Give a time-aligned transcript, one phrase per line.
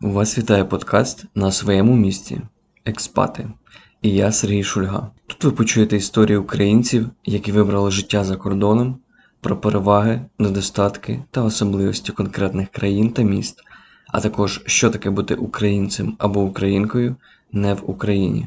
[0.00, 2.40] Вас вітає подкаст на своєму місці
[2.84, 3.48] Експати.
[4.02, 5.10] І я Сергій Шульга.
[5.26, 8.98] Тут ви почуєте історії українців, які вибрали життя за кордоном,
[9.40, 13.62] про переваги, недостатки та особливості конкретних країн та міст,
[14.06, 17.16] а також що таке бути українцем або українкою
[17.52, 18.46] не в Україні.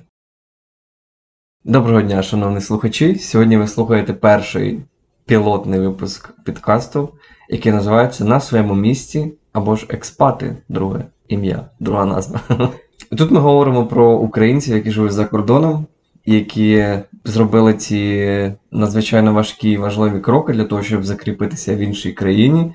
[1.63, 3.15] Доброго дня, шановні слухачі!
[3.15, 4.83] Сьогодні ви слухаєте перший
[5.25, 7.13] пілотний випуск підкасту,
[7.49, 12.41] який називається На своєму місці або ж експати, друге ім'я, друга назва.
[13.17, 15.85] Тут ми говоримо про українців, які живуть за кордоном,
[16.25, 16.85] які
[17.25, 22.73] зробили ці надзвичайно важкі і важливі кроки для того, щоб закріпитися в іншій країні,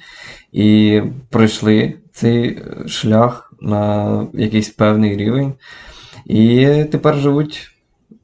[0.52, 1.00] і
[1.30, 5.52] пройшли цей шлях на якийсь певний рівень.
[6.26, 7.75] І тепер живуть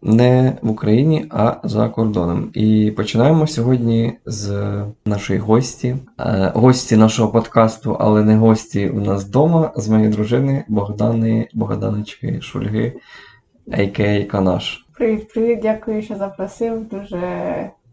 [0.02, 2.50] не в Україні, а за кордоном.
[2.54, 4.72] І починаємо сьогодні з
[5.06, 10.64] нашої гості, е, гості нашого подкасту, але не гості у нас вдома, з моєї дружини
[10.68, 12.92] Богдани Богданочки Шульги,
[13.72, 14.24] а.к.а.
[14.24, 14.86] Канаш.
[14.96, 16.88] Привіт, привіт, дякую, що запросив.
[16.88, 17.20] Дуже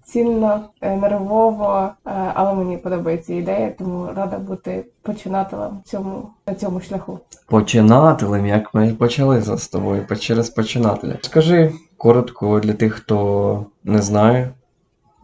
[0.04, 6.82] цінно, е, нервово, е, але мені подобається ідея, тому рада бути починателем цьому на цьому
[6.82, 7.20] шляху.
[7.48, 11.18] Починателем, як ми почали з тобою, через починателя.
[11.22, 14.54] Скажи коротко для тих, хто не знає,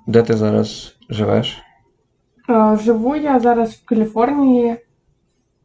[0.08, 1.62] де ти зараз живеш?
[2.50, 4.78] Е, живу я зараз в Каліфорнії,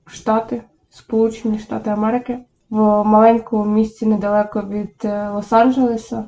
[0.06, 2.38] Штати, Сполучені Штати Америки,
[2.70, 6.24] в маленькому місті недалеко від Лос-Анджелеса,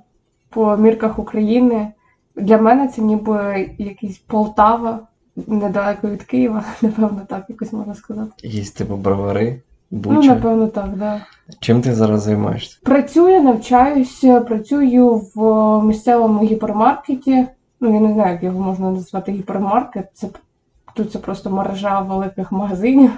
[0.48, 1.92] по мірках України.
[2.36, 5.00] Для мене це ніби якийсь Полтава,
[5.36, 8.32] недалеко від Києва, напевно, так якось можна сказати.
[8.38, 9.60] Якісь типу бровари,
[9.92, 10.18] буча?
[10.18, 10.96] Ну, напевно, так.
[10.96, 11.26] Да.
[11.60, 12.78] Чим ти зараз займаєшся?
[12.82, 17.46] Працюю, навчаюся, працюю в місцевому гіпермаркеті.
[17.80, 20.08] Ну, я не знаю, як його можна назвати гіпермаркет.
[20.14, 20.28] Це
[20.94, 23.10] Тут це просто мережа великих магазинів.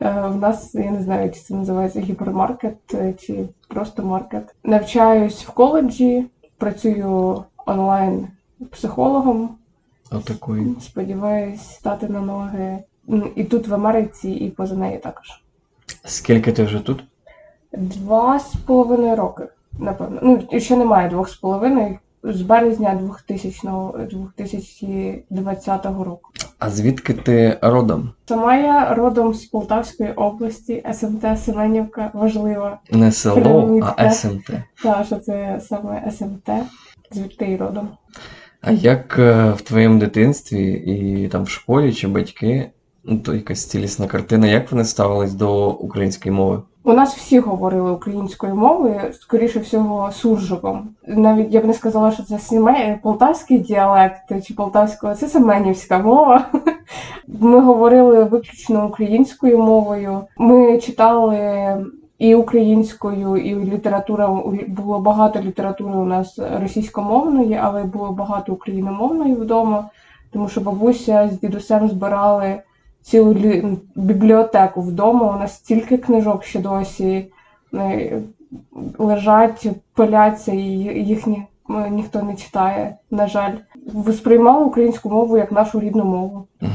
[0.00, 4.54] Е, в нас, я не знаю, чи це називається гіпермаркет, е, чи просто маркет.
[4.64, 6.26] Навчаюсь в коледжі,
[6.58, 8.28] працюю онлайн
[8.70, 9.50] психологом.
[10.10, 10.76] Отакої.
[10.80, 12.78] Сподіваюсь стати на ноги
[13.36, 15.41] і тут в Америці, і поза нею також.
[16.04, 17.04] Скільки ти вже тут?
[17.72, 19.44] Два з половиною роки,
[19.78, 20.20] напевно.
[20.22, 21.98] Ну, ще немає двох з половиною.
[22.24, 23.68] З березня 2000,
[25.30, 26.30] 2020 року.
[26.58, 28.12] А звідки ти родом?
[28.28, 32.78] Сама я родом з Полтавської області, СМТ Семенівка, важлива.
[32.90, 34.50] Не село, а СМТ.
[34.82, 36.50] Так, що це саме СМТ,
[37.10, 37.88] звідти і родом.
[38.60, 42.70] А як е, в твоєму дитинстві і там в школі чи батьки,
[43.24, 46.62] то якась цілісна картина, як вони ставились до української мови?
[46.84, 50.88] У нас всі говорили українською мовою, скоріше всього, суржиком.
[51.06, 52.98] Навіть я б не сказала, що це сіме...
[53.02, 56.46] полтавський діалект чи полтавського, це семенівська мова.
[57.28, 60.20] Ми говорили виключно українською мовою.
[60.38, 61.76] Ми читали
[62.18, 69.88] і українською, і література було багато літератури у нас російськомовної, але було багато україномовної вдома,
[70.32, 72.60] тому що бабуся з дідусем збирали
[73.02, 73.36] цілу
[73.94, 75.36] бібліотеку вдома.
[75.36, 77.26] У нас стільки книжок ще досі
[77.74, 78.20] е,
[78.98, 80.62] лежать, пиляться, і
[81.04, 82.96] їх ні, е, ніхто не читає.
[83.10, 83.52] На жаль,
[84.12, 86.46] сприймали українську мову як нашу рідну мову.
[86.62, 86.70] Угу.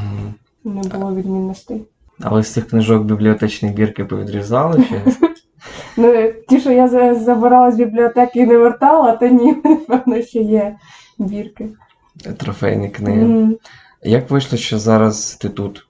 [0.64, 1.82] Не було відмінностей.
[2.22, 5.02] Але з цих книжок бібліотечні бірки повідрізали чи?
[5.98, 10.76] Ну, ті, що я забирала з бібліотеки і не вертала, то ні, напевно, ще є
[11.18, 11.70] бірки.
[12.38, 13.26] Трофейні книги.
[13.26, 13.58] Mm.
[14.04, 15.88] Як вийшло, що зараз ти тут?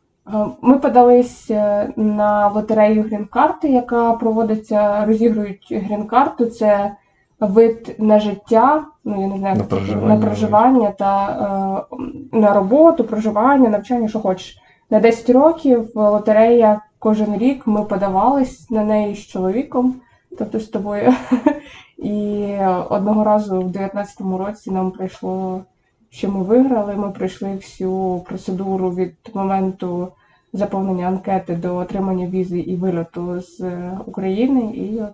[0.62, 6.46] Ми подались е, на лотерею грін-карти, яка проводиться, розігрують грін-карту.
[6.46, 6.96] Це
[7.40, 11.96] вид на життя, ну я не знаю, на проживання, на проживання та е,
[12.32, 14.58] на роботу, проживання, навчання, що хочеш.
[14.90, 19.96] На 10 років лотерея кожен рік ми подавались на неї з чоловіком,
[20.38, 21.14] тобто з тобою.
[21.98, 22.56] І
[22.90, 25.62] одного разу в 19-му році нам прийшло,
[26.09, 26.95] що ми виграли.
[26.95, 30.07] Ми пройшли всю процедуру від моменту
[30.53, 33.62] заповнення анкети до отримання візи і вильоту з
[34.06, 35.13] України, і от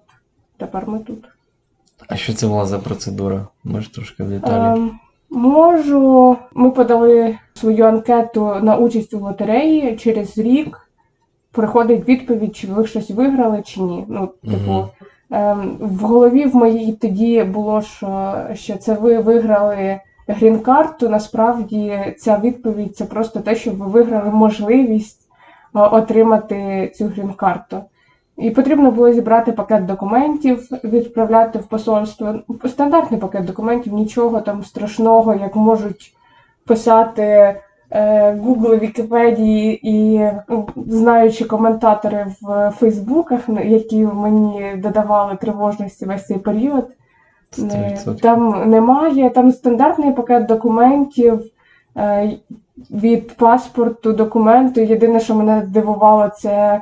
[0.57, 1.25] тепер ми тут.
[2.07, 3.47] А що це була за процедура?
[3.63, 4.79] Можеш трошки в деталі?
[4.79, 4.99] Ем,
[5.29, 6.37] можу.
[6.53, 10.79] Ми подали свою анкету на участь у лотереї через рік.
[11.51, 14.05] Приходить відповідь, чи ви щось виграли, чи ні.
[14.07, 14.89] Ну, типу, угу.
[15.31, 21.09] ем, в голові в моїй тоді було, що, що це ви виграли грін-карту.
[21.09, 25.19] Насправді ця відповідь це просто те, що ви виграли можливість
[25.75, 27.83] е, отримати цю грін-карту.
[28.37, 32.35] І потрібно було зібрати пакет документів, відправляти в посольство.
[32.65, 36.15] Стандартний пакет документів, нічого там страшного, як можуть
[36.65, 46.25] писати е, Google, Вікіпедії і м, знаючи коментатори в Фейсбуках, які мені додавали тривожності весь
[46.25, 46.87] цей період.
[47.59, 48.19] Е, 100%.
[48.19, 51.41] Там немає, там стандартний пакет документів
[51.97, 52.31] е,
[52.91, 54.81] від паспорту, документу.
[54.81, 56.81] Єдине, що мене дивувало, це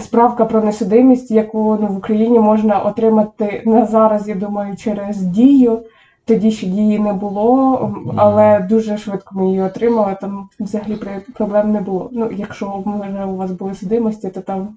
[0.00, 5.78] справка про несудимість, яку ну, в Україні можна отримати на зараз, я думаю, через дію.
[6.24, 10.16] Тоді ще дії не було, але дуже швидко ми її отримали.
[10.20, 10.98] Там взагалі
[11.34, 12.08] проблем не було.
[12.12, 14.68] Ну, якщо може у вас були судимості, то там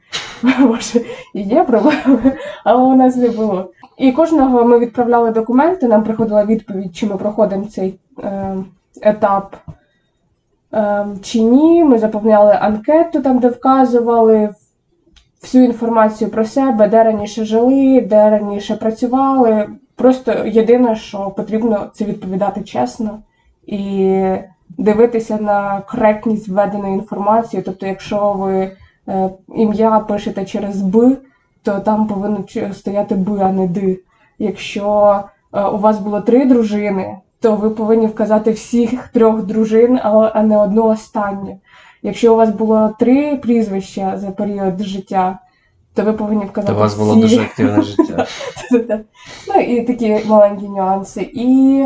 [0.60, 1.02] може
[1.34, 3.70] і є проблеми, але у нас не було.
[3.98, 8.56] І кожного ми відправляли документи, нам приходила відповідь, чи ми проходимо цей е,
[9.02, 9.56] етап
[10.74, 11.84] е, чи ні.
[11.84, 14.50] Ми заповняли анкету, там, де вказували
[15.42, 19.68] всю інформацію про себе, де раніше жили, де раніше працювали.
[19.96, 23.20] Просто єдине, що потрібно, це відповідати чесно
[23.66, 24.20] і
[24.78, 27.64] дивитися на коректність введеної інформації.
[27.66, 28.72] Тобто, якщо ви
[29.08, 31.18] е, ім'я пишете через Б,
[31.64, 33.98] то там повинно стояти Б, а не Д.
[34.40, 35.20] Якщо
[35.54, 40.44] е, у вас було три дружини, то ви повинні вказати всіх трьох дружин, а, а
[40.44, 41.60] не одну останню.
[42.04, 45.40] Якщо у вас було три прізвища за період життя,
[45.94, 47.22] то ви повинні вказати То у вас було всі.
[47.22, 48.26] дуже активне життя.
[49.48, 51.30] Ну і такі маленькі нюанси.
[51.34, 51.86] І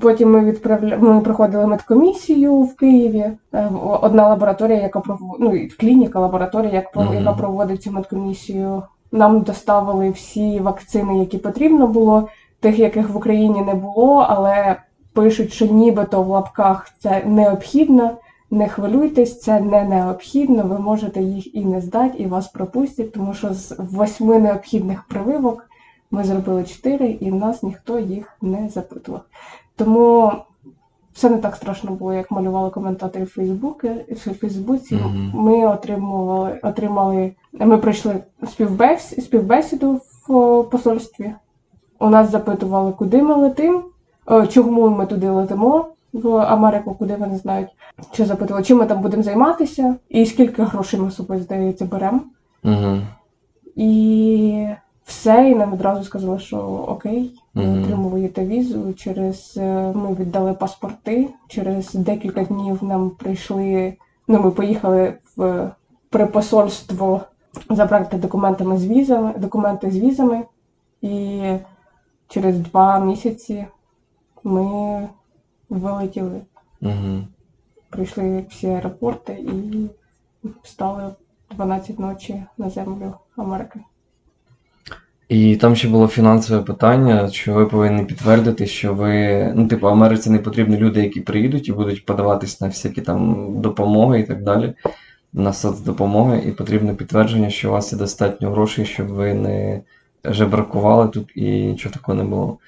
[0.00, 0.96] потім ми відправля...
[0.96, 3.30] ми проходили медкомісію в Києві.
[3.54, 3.70] Е,
[4.02, 5.18] Одна лабораторія, яка пров...
[5.40, 8.82] ну, клініка, лабораторія, яка проводить цю медкомісію.
[9.16, 12.28] Нам доставили всі вакцини, які потрібно було,
[12.60, 14.76] тих, яких в Україні не було, але
[15.12, 18.10] пишуть, що нібито в лапках це необхідно.
[18.50, 20.62] Не хвилюйтесь, це не необхідно.
[20.62, 25.66] Ви можете їх і не здати, і вас пропустять, тому що з восьми необхідних прививок
[26.10, 29.20] ми зробили чотири, і в нас ніхто їх не запитував.
[29.76, 30.32] Тому
[31.12, 34.98] все не так страшно було, як малювали коментатори в Фейсбуці.
[35.34, 37.32] Ми отримували, отримали.
[37.58, 38.14] Ми пройшли
[38.46, 41.32] співбес, співбесіду в посольстві.
[41.98, 43.82] У нас запитували, куди ми летимо,
[44.48, 47.68] чому ми туди летимо в Америку, куди вони знають.
[48.12, 52.20] Чи запитували, чим ми там будемо займатися, і скільки грошей ми з собою, здається, беремо.
[52.64, 52.96] Угу.
[53.76, 54.66] І
[55.04, 57.82] все, і нам одразу сказали, що окей, Мгм.
[57.82, 58.92] отримуєте візу.
[58.92, 61.28] Через е, ми віддали паспорти.
[61.48, 63.94] Через декілька днів нам прийшли.
[64.28, 65.70] Ну, ми поїхали в
[66.10, 67.20] при посольство
[67.70, 70.42] забрати документами з візами, документи з візами.
[71.02, 71.42] І
[72.28, 73.66] через два місяці
[74.44, 75.08] ми
[75.68, 76.40] вилетіли.
[76.82, 77.26] Угу.
[77.90, 79.86] Прийшли всі аеропорти і
[80.62, 81.14] стали
[81.50, 83.80] в 12 ночі на землю Америки.
[85.28, 90.30] І там ще було фінансове питання, що ви повинні підтвердити, що ви, ну, типу, Америці
[90.30, 94.74] не потрібні люди, які приїдуть і будуть подаватись на всякі там допомоги і так далі,
[95.36, 99.80] на соцдопомоги, і потрібно підтвердження, що у вас є достатньо грошей, щоб ви не
[100.24, 102.58] жебракували тут і нічого такого не було.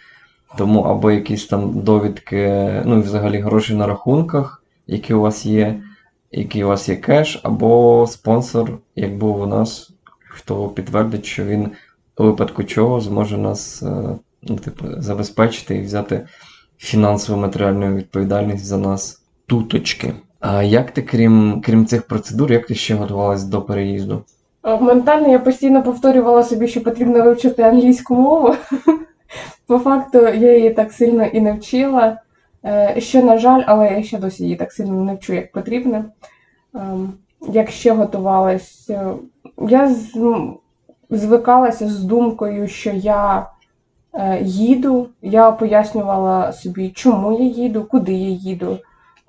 [0.58, 5.80] Тому або якісь там довідки, ну і взагалі гроші на рахунках, які у вас є,
[6.32, 9.90] який у вас є кеш, або спонсор, як був у нас,
[10.28, 11.70] хто підтвердить, що він
[12.18, 16.26] у випадку чого зможе нас е, ну, типу, забезпечити і взяти
[16.78, 20.14] фінансову матеріальну відповідальність за нас туточки.
[20.40, 24.22] А як ти, крім, крім цих процедур, як ти ще готувалась до переїзду?
[24.64, 28.54] Е, Ментально я постійно повторювала собі, що потрібно вивчити англійську мову.
[29.66, 32.20] По факту я її так сильно і не вчила.
[32.64, 36.04] Е, Що, на жаль, але я ще досі її так сильно не вчу, як потрібно.
[36.74, 37.12] Ем,
[37.48, 39.06] Як ще готувалась, е,
[39.68, 40.58] я ну,
[41.10, 43.46] звикалася з думкою, що я
[44.14, 45.08] е, їду.
[45.22, 48.78] Я пояснювала собі, чому я їду, куди я їду.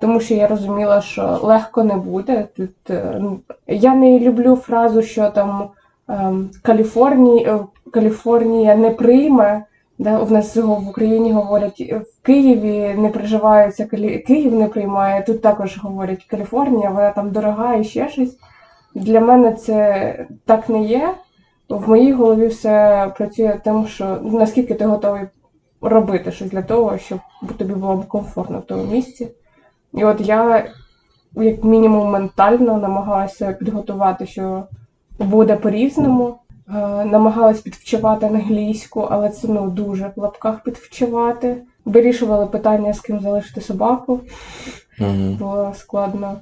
[0.00, 2.48] Тому що я розуміла, що легко не буде.
[2.56, 5.68] Тут е, ну, я не люблю фразу, що там
[6.08, 9.64] ем, Каліфорнія, е, Каліфорнія не прийме.
[9.98, 13.86] Да, в нас його в Україні говорять в Києві не приживаються,
[14.26, 15.22] Київ не приймає.
[15.22, 18.36] Тут також говорять Каліфорнія, вона там дорога і ще щось.
[18.94, 21.14] Для мене це так не є.
[21.68, 25.22] В моїй голові все працює тим, що наскільки ти готовий
[25.80, 27.18] робити щось для того, щоб
[27.58, 29.28] тобі було комфортно в тому місці.
[29.94, 30.70] І от я,
[31.34, 34.64] як мінімум, ментально намагалася підготувати, що
[35.18, 36.38] буде по-різному.
[36.74, 41.62] Е, Намагалась підвчувати англійську, але це ну дуже в лапках підвчувати.
[41.84, 44.20] Вирішували питання, з ким залишити собаку.
[45.00, 45.36] Угу.
[45.38, 46.40] Було складно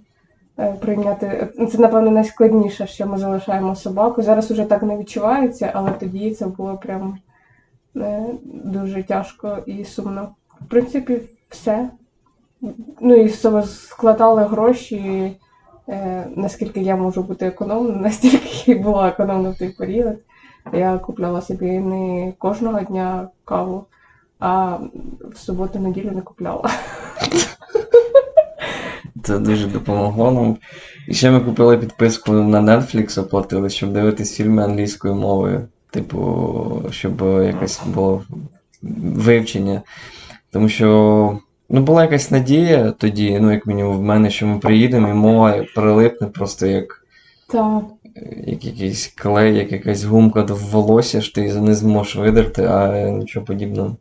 [0.59, 1.49] е, прийняти.
[1.73, 4.23] Це, напевно, найскладніше, що ми залишаємо собаку.
[4.23, 7.19] Зараз уже так не відчувається, але тоді це було прям
[7.97, 10.28] е, дуже тяжко і сумно.
[10.61, 11.90] В принципі, все.
[13.00, 15.33] Ну і з складали гроші,
[15.88, 20.17] е, наскільки я можу бути економною, настільки була економна в той період.
[20.73, 23.85] Я купляла собі не кожного дня каву,
[24.38, 24.79] а
[25.35, 26.71] в суботу-неділю не купляла.
[29.25, 30.57] Це дуже допомогло нам.
[31.09, 35.69] І ще ми купили підписку на Netflix, оплатили, щоб дивитись фільми англійською мовою.
[35.91, 38.23] Типу, щоб якесь було
[38.83, 39.83] вивчення.
[40.50, 45.08] Тому що ну, була якась надія тоді, ну, як мінімум, в мене, що ми приїдемо,
[45.08, 47.04] і мова прилипне просто як,
[47.52, 47.82] Так.
[48.46, 53.46] як якийсь клей, як якась гумка до волосся, що ти не зможеш видерти, а нічого
[53.46, 53.96] подібного.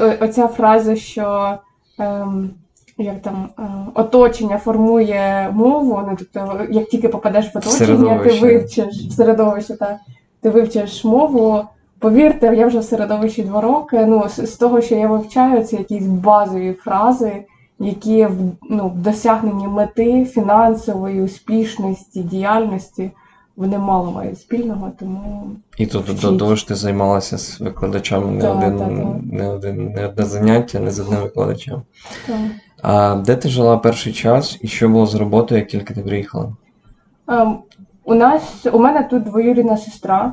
[0.00, 1.58] О- Оця фраза, що
[1.98, 2.50] ем,
[2.98, 3.62] як там е,
[3.94, 8.40] оточення формує мову, ну тобто, як тільки попадеш в оточення, ти Середовище.
[8.40, 9.96] вивчиш в середовище, так,
[10.42, 11.64] ти вивчиш мову.
[12.00, 14.06] Повірте, я вже в середовищі два роки.
[14.06, 17.44] Ну, з, з того, що я вивчаю, це якісь базові фрази,
[17.78, 18.36] які в
[18.70, 23.10] ну, в досягненні мети фінансової успішності, діяльності,
[23.56, 28.40] вони мало мають спільного, тому І тут до того ж ти займалася з викладачами не,
[28.40, 29.06] Так, один, так, так.
[29.32, 31.82] не, один, не одне заняття, не з одним викладачем.
[32.26, 32.36] так.
[32.82, 36.52] А де ти жила перший час і що було з роботою, як тільки ти приїхала?
[37.28, 37.58] Ем,
[38.04, 40.32] У нас у мене тут двоюрідна сестра.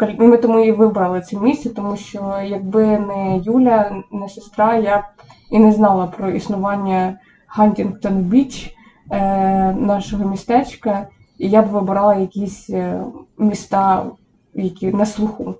[0.00, 4.98] Е, Ми тому і вибрали це місце, тому що якби не Юля, не сестра, я
[4.98, 5.02] б
[5.50, 8.74] і не знала про існування Хантінгтон Біч,
[9.10, 11.06] е, нашого містечка,
[11.38, 13.00] і я б вибирала якісь е,
[13.38, 14.06] міста,
[14.54, 15.54] які на слуху.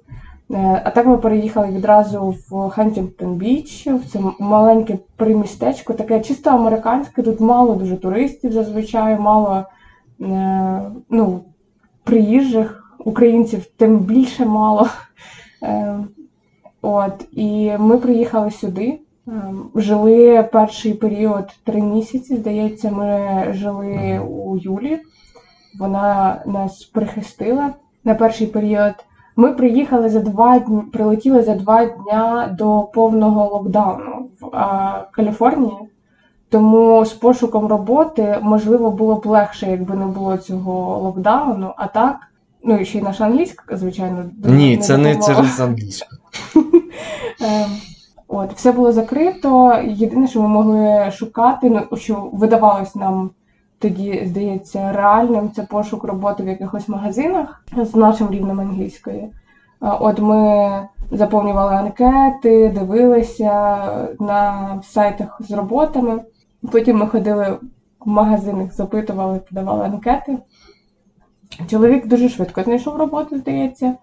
[0.85, 7.23] А так ми переїхали відразу в Хантінгтон Біч, в це маленьке примістечко, таке чисто американське.
[7.23, 9.64] Тут мало дуже туристів зазвичай, мало
[11.11, 11.40] ну,
[12.05, 14.87] приїжджих українців, тим більше мало.
[15.63, 15.99] Е,
[16.83, 19.01] От, і ми приїхали сюди.
[19.29, 19.33] е,
[19.75, 22.37] Жили перший період три місяці.
[22.37, 24.99] Здається, ми жили у Юлі.
[25.79, 27.71] Вона нас прихистила
[28.05, 28.95] на перший період.
[29.37, 35.79] Ми приїхали за два дні, прилетіли за два дня до повного локдауну в а, Каліфорнії.
[36.51, 41.73] Тому з пошуком роботи можливо було б легше, якби не було цього локдауну.
[41.77, 42.17] А так,
[42.65, 46.09] ну і ще й наша англійська, звичайно, Ні, це не через англійську.
[47.41, 47.71] Ем,
[48.29, 49.83] От, все було закрито.
[49.85, 53.31] Єдине, що ми могли шукати, ну що видавалось нам
[53.79, 59.33] тоді, здається, реальним, це пошук роботи в якихось магазинах з нашим рівнем англійської.
[59.81, 63.77] От ми заповнювали анкети, дивилися
[64.21, 66.23] на сайтах з роботами.
[66.73, 67.59] Потім ми ходили
[68.01, 70.39] в магазинах, запитували, подавали анкети.
[71.71, 73.95] Чоловік дуже швидко знайшов роботу, здається,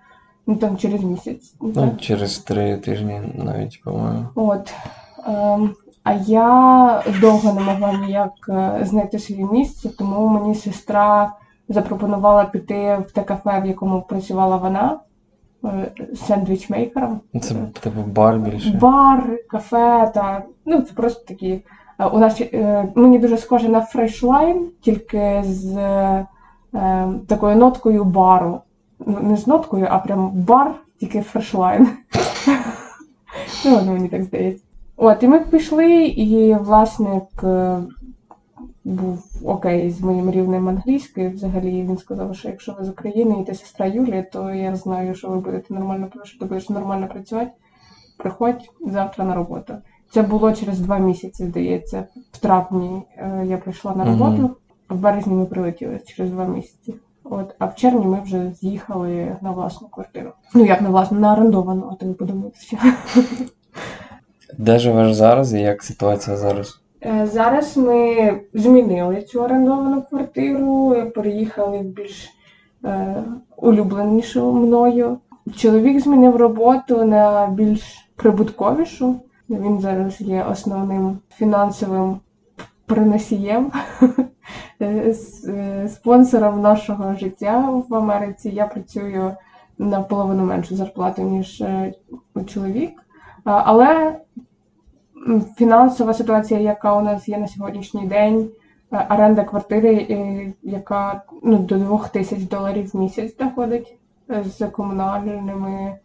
[0.47, 1.55] ну там через місяць.
[1.61, 4.25] Ну, через три тижні навіть, по-моєму.
[4.35, 4.73] От.
[5.27, 11.33] Ем, а я довго не могла ніяк е, знайти своє місце, тому мені сестра
[11.69, 14.99] запропонувала піти в те кафе, в якому працювала вона,
[15.65, 15.91] е,
[16.27, 17.19] сендвічмейкером.
[17.41, 18.77] Це типу бар більше.
[18.81, 21.61] Бар, кафе та ну це просто такі.
[21.99, 22.41] е, У нас
[22.95, 25.77] мені дуже схоже на фрешлайн, тільки з
[26.73, 28.61] е, такою ноткою бару.
[29.05, 31.87] Ну, не з ноткою, а прям бар, тільки фрешлайн.
[33.65, 34.63] Ну, мені так здається.
[34.97, 37.43] От, і ми пішли, і власник
[38.85, 41.29] був окей з моїм рівнем англійської.
[41.29, 45.15] Взагалі він сказав, що якщо ви з України і ти сестра Юлії, то я знаю,
[45.15, 47.51] що ви будете нормально що ти будеш нормально працювати.
[48.17, 49.73] Приходь завтра на роботу.
[50.11, 52.07] Це було через два місяці, здається.
[52.31, 54.55] В травні е, я прийшла на роботу,
[54.93, 56.95] в березні ми прилетіли через два місяці.
[57.23, 60.31] От, а в червні ми вже з'їхали на власну квартиру.
[60.55, 62.77] Ну як на власну, на орендовану, а ви подумаєте, що.
[64.57, 66.79] Де живеш зараз і як ситуація зараз?
[67.05, 72.29] Е, Зараз ми змінили цю орендовану квартиру, переїхали в більш
[72.85, 73.23] е,
[73.57, 75.17] улюбленішу мною.
[75.55, 79.15] Чоловік змінив роботу на більш прибутковішу.
[79.49, 82.19] Він зараз є основним фінансовим
[82.85, 83.71] приносієм,
[85.87, 88.49] спонсором нашого життя в Америці.
[88.49, 89.35] Я працюю
[89.77, 91.93] на половину меншу зарплату, ніж е,
[92.47, 93.03] чоловік.
[93.43, 94.19] Але
[95.57, 98.49] фінансова ситуація, яка у нас є на сьогоднішній день,
[98.91, 103.97] е, оренда квартири, е, яка ну, до 2 тисяч доларів в місяць доходить
[104.29, 105.97] е, з комунальними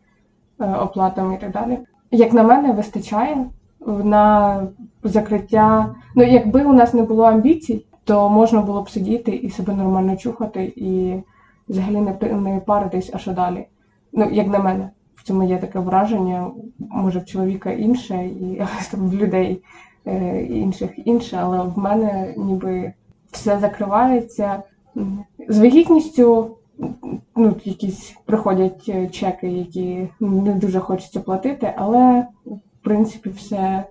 [0.61, 1.79] е, оплатами і так далі.
[2.11, 3.47] Як на мене, вистачає
[3.87, 4.63] на
[5.03, 5.95] закриття.
[6.15, 10.17] Ну, якби у нас не було амбіцій, то можна було б сидіти і себе нормально
[10.17, 11.15] чухати, і
[11.69, 13.67] взагалі не, не паритись, а що далі.
[14.13, 19.09] Ну, як на мене, в цьому є таке враження, може в чоловіка інше, і там
[19.09, 19.63] в людей
[20.07, 22.93] е, інших інше, але в мене ніби
[23.31, 24.63] все закривається.
[25.49, 26.57] З вагітністю
[27.37, 33.85] ну, якісь приходять е, чеки, які не дуже хочеться платити, але в принципі все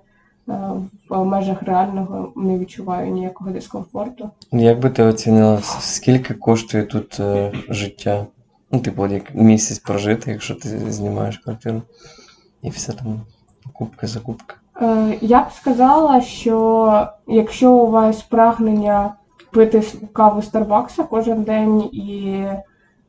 [1.10, 4.30] в межах реального не відчуваю ніякого дискомфорту.
[4.52, 8.26] Як би ти оцінила, скільки коштує тут е, життя?
[8.72, 11.82] Ну, типу, як місяць прожити, якщо ти знімаєш квартиру.
[12.62, 13.22] І все там
[13.64, 14.56] покупки, закупки.
[14.82, 19.14] Е, Я б сказала, що якщо у вас прагнення
[19.52, 22.44] пити каву Старбакса кожен день і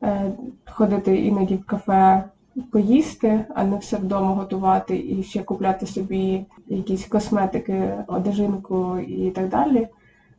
[0.03, 0.31] е,
[0.71, 2.23] ходити іноді в кафе
[2.71, 9.49] поїсти, а не все вдома готувати, і ще купляти собі якісь косметики, одежинку і так
[9.49, 9.87] далі.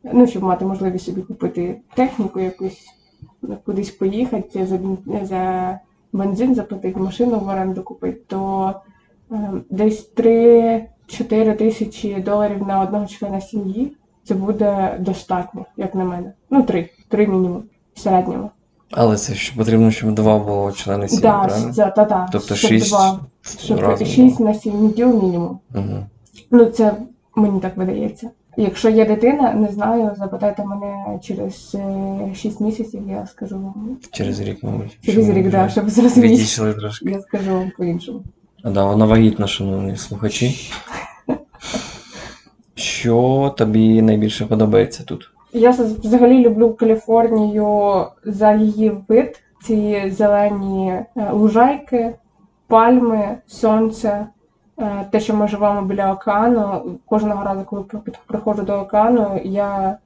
[0.03, 2.85] Ну, щоб мати можливість собі купити техніку якусь,
[3.65, 4.79] кудись поїхати, за,
[5.25, 5.79] за
[6.13, 8.73] бензин заплатити, машину в оренду купити, то
[9.31, 10.87] е, десь 3-4
[11.55, 13.97] тисячі доларів на одного члена сім'ї.
[14.23, 16.33] Це буде достатньо, як на мене.
[16.49, 17.63] Ну, три, три мінімум
[17.93, 18.49] в середньому.
[18.91, 21.73] Але це ще потрібно, щоб два було члени сім'ї, Да, правильно?
[21.73, 23.19] це, та, та, Тобто щоб шість два,
[23.59, 24.07] щоб разом.
[24.07, 25.59] шість на сім неділ мінімум.
[25.75, 26.05] Угу.
[26.51, 26.93] Ну, це
[27.35, 28.29] мені так видається.
[28.57, 33.97] Якщо є дитина, не знаю, запитайте мене через е, 6 місяців, я скажу вам.
[34.11, 34.97] Через рік, мабуть.
[35.05, 36.73] Через рік, да, щоб зрозуміти.
[36.79, 37.09] Трошки.
[37.09, 38.23] Я скажу вам по-іншому.
[38.63, 40.71] А да, вона вагітна, шановні слухачі.
[42.75, 45.29] Що тобі найбільше подобається тут?
[45.53, 49.43] Я взагалі люблю Каліфорнію за її вид.
[49.63, 52.13] Ці зелені е, лужайки,
[52.67, 54.27] пальми, сонце.
[54.79, 56.81] Е, Те, що ми живемо біля океану.
[57.05, 57.83] Кожного разу, коли
[58.27, 59.97] приходжу до океану, я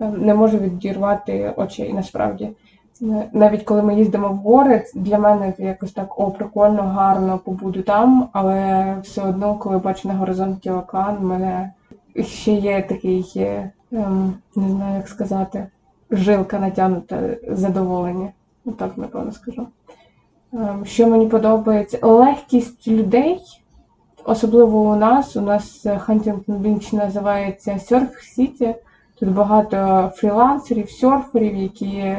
[0.00, 2.50] е, не можу відірвати очей насправді.
[3.32, 7.82] Навіть коли ми їздимо в гори, для мене це якось так о, прикольно, гарно побуду
[7.82, 11.70] там, але все одно, коли бачу на горизонті океан, мене
[12.20, 13.32] ще є такий,
[14.56, 15.66] не знаю, як сказати,
[16.10, 18.32] жилка натягнута задоволення.
[18.64, 19.66] Отак, напевно, скажу.
[20.52, 21.98] Ем, що мені подобається?
[22.02, 23.40] Легкість людей,
[24.24, 25.36] особливо у нас.
[25.36, 28.74] У нас Хантінгтон Біч називається Surf City.
[29.18, 32.16] Тут багато фрілансерів, серферів, які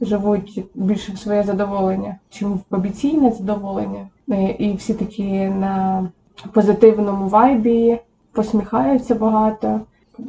[0.00, 4.08] живуть більше в своє задоволення, чим в побіційне задоволення.
[4.30, 6.08] Е, І всі такі на
[6.52, 7.98] позитивному вайбі,
[8.32, 9.80] посміхаються багато.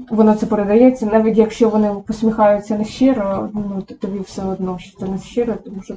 [0.09, 4.99] Воно це передається, навіть якщо вони посміхаються не щиро, ну то тобі все одно, що
[4.99, 5.95] це не щиро, тому що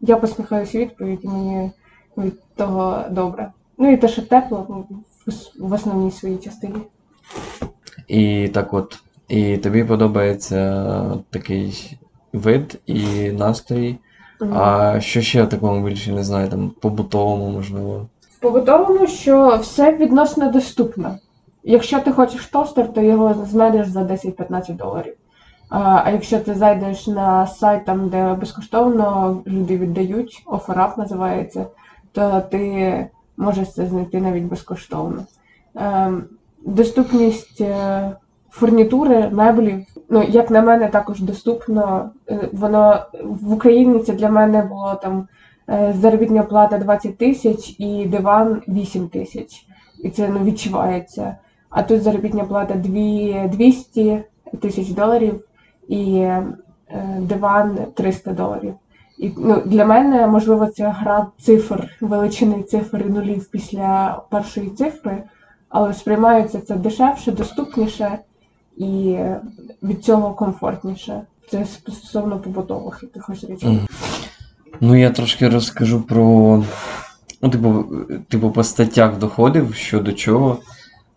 [0.00, 1.70] я посміхаюся відповідь, і мені
[2.18, 3.52] від того добре.
[3.78, 4.84] Ну і те, що тепло ну,
[5.58, 6.74] в основній своїй частині.
[8.08, 10.84] І так от, і тобі подобається
[11.30, 11.98] такий
[12.32, 13.98] вид і настрій.
[14.52, 18.06] А що ще в такому більше не знаю, там побутовому, можливо.
[18.38, 21.18] В побутовому, що все відносно доступно.
[21.64, 25.14] Якщо ти хочеш тостер, то його знайдеш за 10-15 доларів.
[25.70, 31.66] А якщо ти зайдеш на сайт, там, де безкоштовно люди віддають, OfferUp називається,
[32.12, 35.24] то ти можеш це знайти навіть безкоштовно.
[35.74, 36.24] Ем,
[36.66, 38.10] доступність е,
[38.50, 42.10] фурнітури, меблів, ну, як на мене, також доступно.
[42.28, 45.28] Е, Воно в Україні це для мене було там
[45.68, 49.66] е, заробітна плата 20 тисяч і диван 8 тисяч.
[50.02, 51.36] І це ну, відчувається.
[51.70, 54.22] А тут заробітна плата 2 200
[54.60, 55.40] тисяч доларів
[55.88, 56.46] і е,
[57.20, 58.74] диван 300 доларів.
[59.18, 65.22] І ну, для мене, можливо, це гра цифр, величини цифр і нулів після першої цифри,
[65.68, 68.18] але сприймається це дешевше, доступніше
[68.76, 69.18] і
[69.82, 71.22] від цього комфортніше.
[71.50, 73.80] Це стосовно побутових якихось речей.
[74.80, 76.62] Ну, я трошки розкажу про.
[77.42, 77.84] Ну, типу,
[78.28, 80.58] типу, по статтях доходів, що до чого.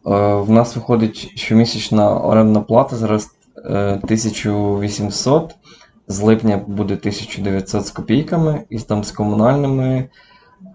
[0.06, 3.30] Е, в нас виходить щомісячна орендна плата зараз
[3.66, 5.56] е, 1800,
[6.08, 10.10] з липня буде 1900 з копійками, і там з комунальними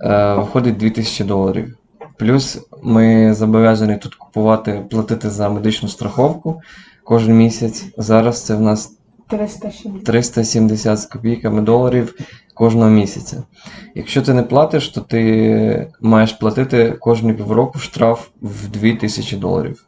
[0.03, 1.77] е, виходить 2000 доларів.
[2.17, 6.61] Плюс ми зобов'язані тут купувати, платити за медичну страховку
[7.05, 7.85] кожен місяць.
[7.99, 8.98] Зараз це в нас
[9.29, 10.05] 370.
[10.05, 12.15] 370 з копійками доларів
[12.55, 13.43] кожного місяця.
[13.95, 19.85] Якщо ти не платиш, то ти маєш платити кожні півроку штраф в 2000 доларів,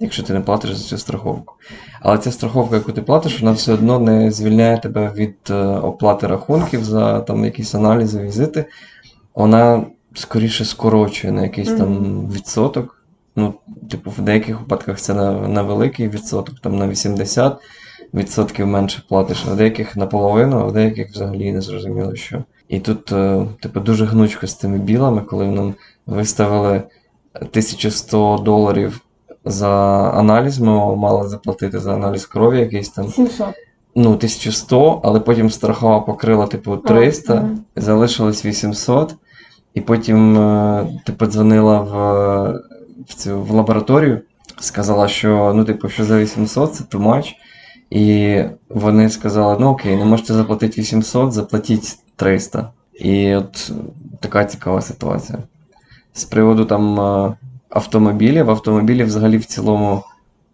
[0.00, 1.54] якщо ти не платиш за цю страховку.
[2.00, 6.26] Але ця страховка, яку ти платиш, вона все одно не звільняє тебе від е, оплати
[6.26, 8.64] рахунків за там якісь аналізи, візити.
[9.34, 12.94] Вона скоріше скорочує на якийсь там відсоток.
[13.36, 13.54] Ну,
[13.90, 17.58] типу, в деяких випадках це на, на великий відсоток, там на 80
[18.14, 22.44] відсотків менше платиш, а в деяких наполовину, а в деяких взагалі не зрозуміло що.
[22.68, 25.74] І тут, е, типу, дуже гнучко з тими білами, коли нам
[26.06, 26.82] виставили
[27.34, 29.00] 1100 доларів
[29.44, 29.68] за
[30.14, 33.08] аналіз ми мали заплатити за аналіз крові якийсь там.
[33.08, 33.46] 700.
[33.94, 37.58] Ну, 1100, але потім страхова покрила, типу, 300, мгм.
[37.76, 39.14] залишилось 800.
[39.74, 41.94] І потім е, ти подзвонила в,
[43.08, 44.20] в цю в лабораторію,
[44.60, 47.32] сказала, що ну, типу, що за 800 це much.
[47.90, 52.70] І вони сказали: ну окей, не можете заплатити 800, заплатіть 300.
[53.00, 53.72] І от
[54.20, 55.38] така цікава ситуація.
[56.12, 57.34] З приводу там е,
[57.70, 60.02] автомобілів, автомобілі взагалі в цілому,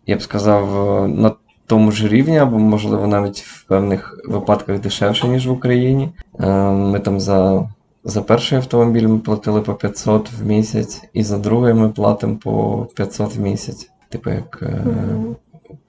[0.07, 1.33] я б сказав, е, на
[1.67, 6.11] тому ж рівні, або, можливо, навіть в певних випадках дешевше, ніж в Україні.
[6.41, 7.69] Е, Ми там за,
[8.05, 12.87] за перший автомобіль ми платили по 500 в місяць, і за другий ми платимо по
[12.97, 13.91] 500 в місяць.
[14.09, 15.37] Типу як е, Мгм.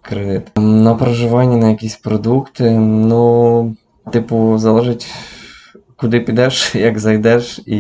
[0.10, 0.52] Кредит.
[0.58, 3.76] На проживання на якісь продукти, ну,
[4.12, 5.08] типу, залежить.
[5.98, 7.78] Куди підеш, як зайдеш і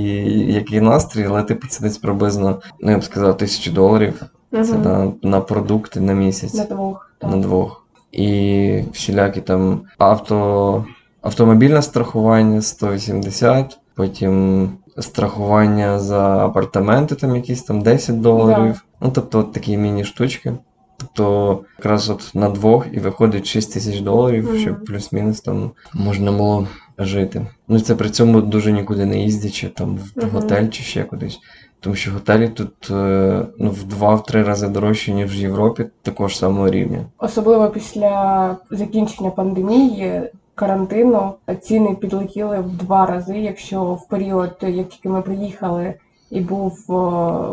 [0.53, 4.21] який настрій, але типу це десь приблизно, ну я б сказав, тисячу доларів.
[4.51, 7.11] Це на, на продукти на місяць На двох.
[7.17, 7.31] так.
[7.31, 7.85] на двох.
[8.11, 10.85] І всілякі там авто,
[11.21, 18.85] автомобільне страхування 180, потім страхування за апартаменти, там якісь там 10 доларів.
[19.01, 20.53] Ну, тобто от такі міні-штучки.
[20.97, 24.57] Тобто, якраз от на двох і виходить 6 тисяч доларів, Мгм.
[24.59, 27.47] щоб плюс-мінус там можна було жити.
[27.67, 30.29] Ну, це при цьому дуже нікуди не їздячи, там в Мгм.
[30.33, 31.39] готель чи ще кудись.
[31.79, 36.37] Тому що готелі тут е, ну, в два-три рази дорожчі, ніж в Європі, такого ж
[36.37, 36.99] самого рівня.
[37.17, 40.21] Особливо після закінчення пандемії,
[40.55, 43.37] карантину, ціни підлетіли в два рази.
[43.37, 45.93] Якщо в період, як тільки ми приїхали,
[46.31, 46.85] і був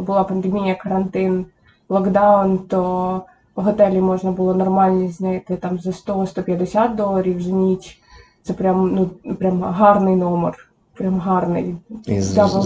[0.06, 1.46] була пандемія, карантин,
[1.88, 3.22] локдаун, то
[3.56, 7.98] в готелі можна було нормальні знайти там за 100-150 доларів за ніч.
[8.42, 10.68] Це прям ну прям гарний номер.
[10.94, 11.76] Прям гарний.
[12.06, 12.62] І з, Double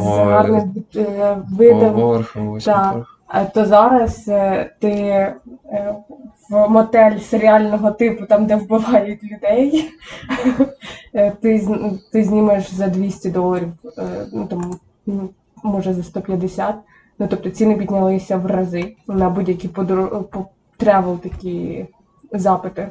[0.00, 1.94] з гарним е, видом.
[1.94, 2.58] поверху,
[3.26, 5.36] А то зараз е, ти е,
[6.52, 9.90] в мотель серіального типу, там, де вбивають людей,
[11.14, 11.68] е, ти,
[12.12, 14.78] ти знімеш за 200 доларів, е, ну там,
[15.62, 16.74] може за 150.
[17.18, 20.24] Ну, тобто ціни піднялися в рази на будь-які подорож...
[20.30, 21.86] по travel такі
[22.32, 22.88] запити.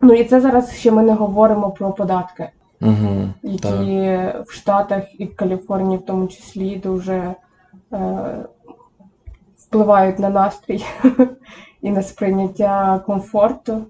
[0.00, 2.48] Ну і це зараз ще ми не говоримо про податки,
[2.80, 7.34] Угу, які в Штатах і в Каліфорнії в тому числі дуже
[7.92, 8.36] е,
[9.58, 10.84] впливають на настрій
[11.82, 13.82] і на сприйняття комфорту.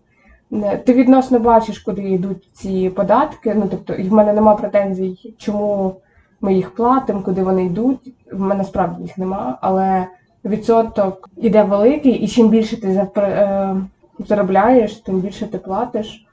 [0.84, 3.54] Ти відносно бачиш, куди йдуть ці податки.
[3.54, 5.96] Ну, тобто, і в мене нема претензій, чому
[6.42, 8.14] ми їх платимо, куди вони йдуть.
[8.32, 10.06] В мене справді їх нема, але
[10.44, 13.76] відсоток іде великий, і чим більше ти е,
[14.18, 16.26] заробляєш, тим більше ти платиш.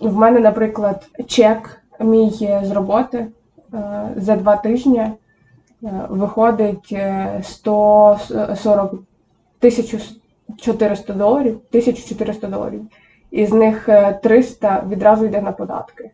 [0.00, 2.30] В мене, наприклад, чек мій
[2.62, 3.26] з роботи
[3.74, 5.12] е, за два тижні е,
[6.08, 12.82] виходить е, 140 1400 доларів, 1400 доларів.
[13.30, 16.10] Із них е, 300 відразу йде на податки.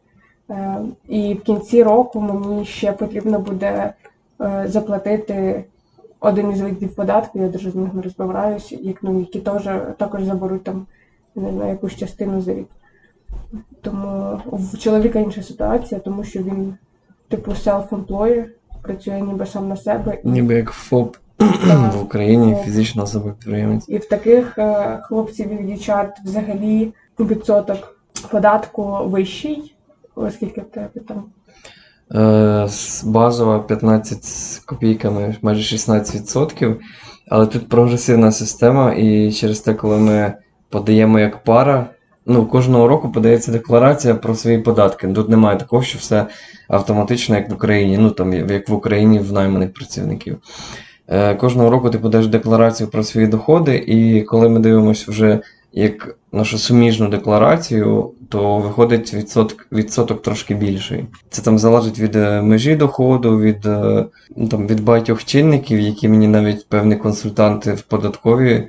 [0.50, 3.92] Е, І в кінці року мені ще потрібно буде
[4.40, 5.64] е, заплатити
[6.20, 9.62] один із видів податків, я дуже з не розбираюся, як ну, які теж
[9.98, 10.86] також заберуть там
[11.34, 12.66] не знаю, якусь частину за рік.
[13.80, 16.74] Тому в чоловіка інша ситуація, тому що він,
[17.28, 18.44] типу, self-employer,
[18.82, 20.18] працює ніби сам на себе.
[20.24, 21.94] І, Ніби як ФОП Так.
[21.94, 22.64] в Україні, ФОП.
[22.64, 23.88] фізична особа підприємець.
[23.88, 29.74] і в таких е, хлопців і дівчат взагалі відсоток податку вищий.
[30.26, 31.24] Оскільки в тебе там
[32.14, 32.68] Е,
[33.04, 36.76] базова 15 з копійками, майже 16%.
[37.28, 40.32] Але тут прогресивна система, і через те, коли ми
[40.68, 41.86] подаємо як пара,
[42.26, 45.08] ну, кожного року подається декларація про свої податки.
[45.08, 46.26] Тут немає такого, що все
[46.68, 50.38] автоматично, як в Україні, ну там як в Україні в найманих працівників.
[51.08, 55.40] Е, Кожного року ти подаєш декларацію про свої доходи, і коли ми дивимося вже
[55.72, 61.04] як нашу суміжну декларацію, то виходить відсоток, відсоток трошки більший.
[61.30, 64.04] Це там залежить від е, межі доходу, від, е,
[64.36, 68.68] ну, там, від багатьох чинників, які мені навіть певні консультанти в податкові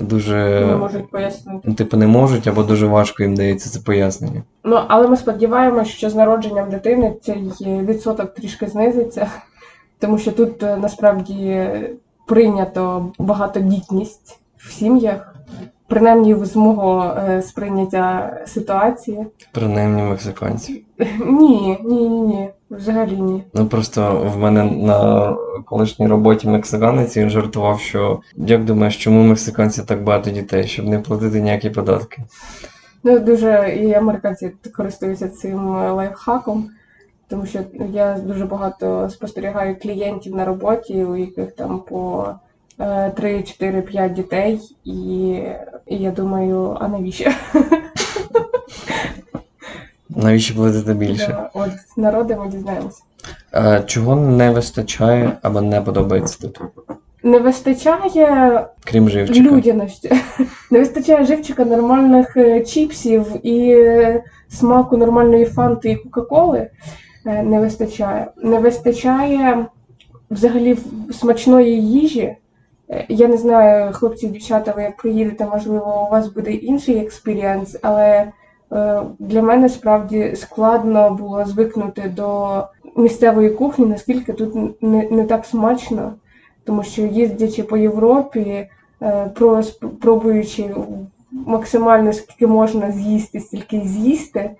[0.00, 1.60] дуже не можуть пояснити.
[1.64, 4.42] ну, типу, не можуть або дуже важко їм дається це пояснення.
[4.64, 9.26] Ну, але ми сподіваємося, що з народженням дитини цей відсоток трішки знизиться,
[9.98, 11.68] тому що тут е, насправді
[12.26, 15.31] прийнято багатодітність в сім'ях,
[15.92, 19.26] принаймні з мого е, сприйняття ситуації.
[19.52, 20.84] Принаймні мексиканці.
[21.26, 23.42] Ні, ні, ні, ні, взагалі ні.
[23.54, 25.32] Ну просто в мене на
[25.64, 30.98] колишній роботі мексиканець він жартував, що як думаєш, чому мексиканці так багато дітей, щоб не
[30.98, 32.22] платити ніякі податки?
[33.04, 36.70] Ну, дуже і американці користуються цим лайфхаком,
[37.28, 37.58] тому що
[37.92, 42.26] я дуже багато спостерігаю клієнтів на роботі, у яких там по
[43.16, 44.92] 3, 4, 5 дітей, і,
[45.86, 47.30] і я думаю, а навіщо?
[50.08, 51.26] Навіщо платити більше?
[51.26, 51.70] Да, От
[52.36, 53.02] ми дізнаємося.
[53.54, 56.60] Е, чого не вистачає або не подобається тут,
[57.22, 59.40] Не вистачає крім живчика?
[59.40, 60.12] людяності.
[60.70, 63.86] Не вистачає живчика нормальних е, чіпсів і
[64.48, 66.70] смаку нормальної фанти і Кока-Коли.
[67.26, 68.26] Е, Не вистачає.
[68.42, 69.66] Не вистачає
[70.30, 70.78] взагалі
[71.12, 72.36] смачної їжі.
[73.08, 78.32] Я не знаю, хлопці дівчата, ви як приїдете, можливо, у вас буде інший experience, але
[78.72, 82.62] е, для мене справді складно було звикнути до
[82.96, 86.12] місцевої кухні, наскільки тут не, не так смачно.
[86.64, 88.68] Тому що їздячи по Європі,
[89.02, 89.30] е,
[90.00, 90.74] пробуючи
[91.30, 94.50] максимально скільки можна з'їсти, стільки з'їсти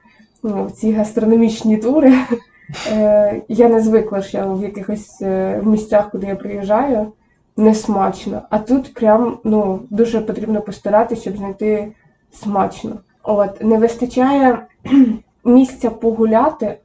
[0.43, 2.15] ну, ці гастрономічні тури,
[2.93, 5.23] е, я не звикла, що в якихось
[5.63, 7.13] місцях, куди я приїжджаю,
[7.57, 8.43] не смачно.
[8.51, 11.93] А тут прям ну, дуже потрібно постаратися, щоб знайти
[12.33, 12.97] смачно.
[13.23, 14.67] От, не вистачає
[15.45, 16.79] місця погуляти, е,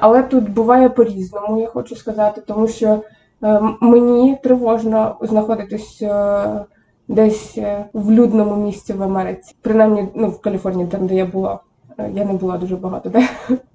[0.00, 3.02] але тут буває по-різному, я хочу сказати, тому що
[3.42, 6.64] Е, Мені тривожно знаходитись е,
[7.08, 7.58] десь
[7.92, 11.60] в людному місці в Америці, принаймні ну, в Каліфорнії, там де я була.
[12.14, 13.28] Я не була дуже багато де.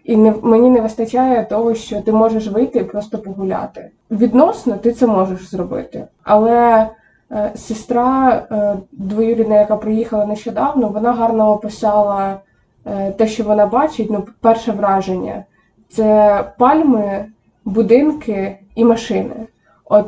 [0.04, 3.90] І не, мені не вистачає того, що ти можеш вийти і просто погуляти.
[4.12, 6.08] Відносно ти це можеш зробити.
[6.24, 6.90] Але
[7.32, 12.40] е, сестра е, двоюрідна, яка приїхала нещодавно, вона гарно описала
[12.86, 14.12] е, те, що вона бачить.
[14.12, 15.44] Ну, перше враження
[15.90, 17.26] це пальми,
[17.66, 19.36] будинки і машини.
[19.86, 20.06] От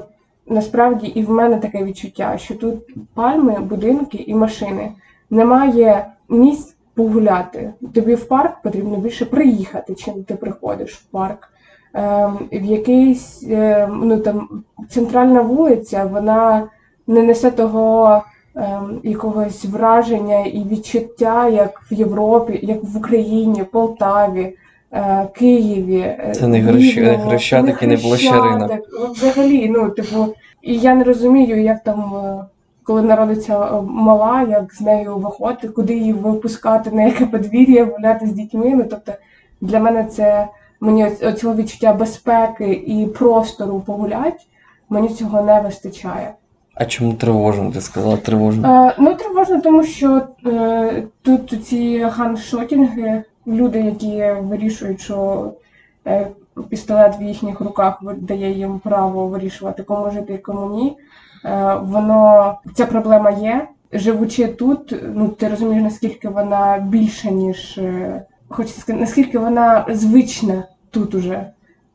[0.48, 2.76] насправді і в мене таке відчуття, що тут
[3.14, 4.92] пальми, будинки і машини.
[5.30, 7.74] Немає місць погуляти.
[7.94, 11.50] Тобі в парк потрібно більше приїхати, чим ти приходиш в парк.
[11.94, 14.50] Ем, в якийсь ем, ну там
[14.90, 16.68] центральна вулиця, вона
[17.08, 18.22] не несе того
[18.56, 24.54] ем, якогось враження і відчуття, як в Європі, як в Україні, Полтаві.
[24.92, 28.72] е, Києві, е, Це не Рівному, Хрещатик і не площа ринок.
[29.00, 32.46] Ну, Взагалі, ну, типу, і я не розумію, як там, е,
[32.88, 38.28] коли народиться е, мала, як з нею виходити, куди її випускати, на яке подвір'я, гуляти
[38.28, 38.74] з дітьми.
[38.76, 39.14] Ну, тобто,
[39.62, 40.48] для мене це
[40.80, 44.48] мені оцього відчуття безпеки і простору погулять,
[44.90, 46.34] мені цього не вистачає.
[46.74, 47.72] А чому тривожно?
[47.72, 48.88] Ти сказала тривожно.
[48.88, 55.52] Е, ну, тривожно, тому що е, тут ці ханшотінги, люди, які вирішують, що
[56.08, 56.28] е,
[56.70, 60.98] пістолет в їхніх руках дає їм право вирішувати, кому жити і кому ні.
[61.46, 63.68] Е, воно ця проблема є.
[63.94, 70.64] Живучи тут, ну ти розумієш, наскільки вона більша, ніж е, хочеться сказати, наскільки вона звична
[70.92, 71.46] тут уже.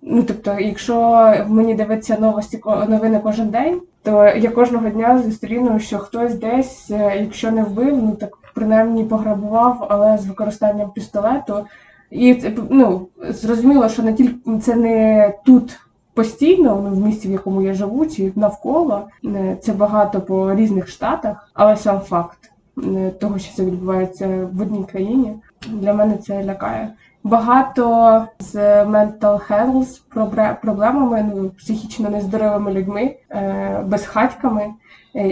[0.03, 5.99] Ну, тобто, якщо мені дивиться новості новини кожен день, то я кожного дня зустріну, що
[5.99, 11.67] хтось десь, е, якщо не вбив, ну так принаймні пограбував, але з використанням пістолету.
[12.11, 12.37] І
[12.71, 15.81] ну, зрозуміло, що не тільки це не тут
[16.15, 19.09] постійно, ну, в місті, в якому я живу, чи навколо.
[19.25, 22.39] Е, Це багато по різних штатах, але сам факт
[22.85, 25.35] е, того, що це відбувається в одній країні,
[25.69, 26.93] для мене це лякає.
[27.25, 34.67] Багато з mental health проблемами, ну, психічно нездоровими людьми, е, безхатьками,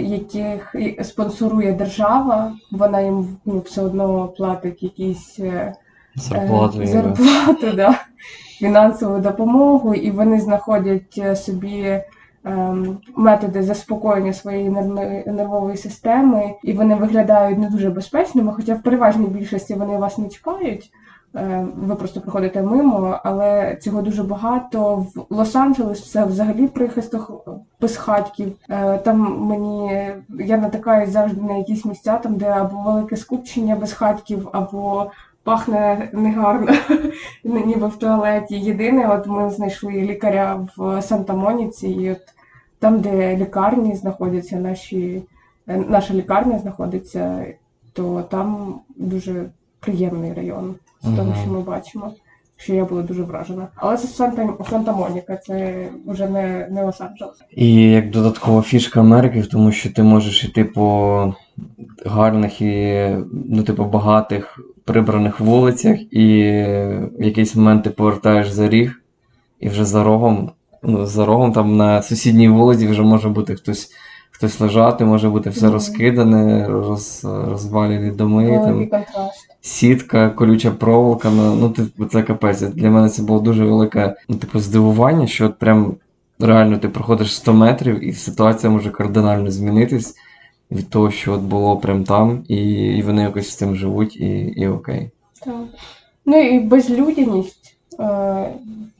[0.03, 5.41] яких спонсорує держава, вона їм ну, все одно платить якісь
[6.15, 6.83] Зарплату.
[6.83, 7.95] е, зарплату, да,
[8.61, 12.01] фінансову допомогу, і вони знаходять е, собі
[12.45, 14.71] ем, методи заспокоєння своєї
[15.27, 20.29] нервової системи, і вони виглядають не дуже безпечними, хоча в переважній більшості вони вас не
[20.29, 20.91] чіпають.
[21.37, 25.07] е, Ви просто проходите мимо, але цього дуже багато.
[25.15, 27.49] В Лос-Анджелес це взагалі прихисток
[27.81, 28.53] безхатьків.
[28.71, 34.49] Е, Там мені я натикаюсь завжди на якісь місця, там де або велике скупчення безхатьків,
[34.53, 35.11] або
[35.45, 36.73] пахне негарно,
[37.45, 38.57] ніби в туалеті.
[38.57, 42.21] Єдине, от ми знайшли лікаря в Санта-Моніці, і от
[42.79, 45.23] там, де лікарні знаходяться, наші,
[45.69, 47.47] е, наша лікарня знаходиться,
[47.93, 49.45] то там дуже
[49.81, 51.35] приємний район з того, Мгм.
[51.43, 52.13] що ми бачимо.
[52.57, 53.69] Що я була дуже вражена.
[53.77, 57.43] Але це Санта, Санта-Моніка, це вже не, не Лос-Анджелес.
[57.51, 61.35] І як додаткова фішка Америки в тому, що ти можеш йти по
[62.07, 64.61] гарних і, ну, типу, багатих
[64.93, 66.43] прибраних вулицях, і
[67.19, 69.03] в якийсь момент ти повертаєш за ріг,
[69.61, 70.51] і вже за рогом,
[70.83, 73.91] ну, за рогом там на сусідній вулиці вже може бути хтось,
[74.31, 79.03] хтось лежати, може бути все розкидане, роз, розвалені доми, там,
[79.61, 81.31] сітка, колюча проволока.
[81.31, 82.61] Ну, ну, типу, це капець.
[82.61, 85.95] Для мене це було дуже велике, ну, типу, здивування, що от прям
[86.41, 90.15] реально ти проходиш 100 метрів, і ситуація може кардинально змінитись
[90.73, 92.57] від того, що от було прям там, і,
[92.97, 95.11] і вони якось з цим живуть, і, і окей.
[95.45, 95.55] Так.
[96.27, 98.05] Ну і безлюдяність е,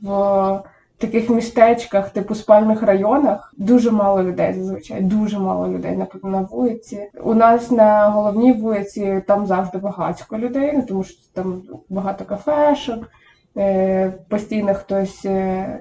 [0.01, 0.63] в
[0.97, 7.09] таких містечках, типу спальних районах, дуже мало людей зазвичай, дуже мало людей на, на вулиці.
[7.23, 13.09] У нас на головній вулиці там завжди багатько людей, ну тому що там багато кафешок,
[13.57, 15.79] е, постійно хтось е,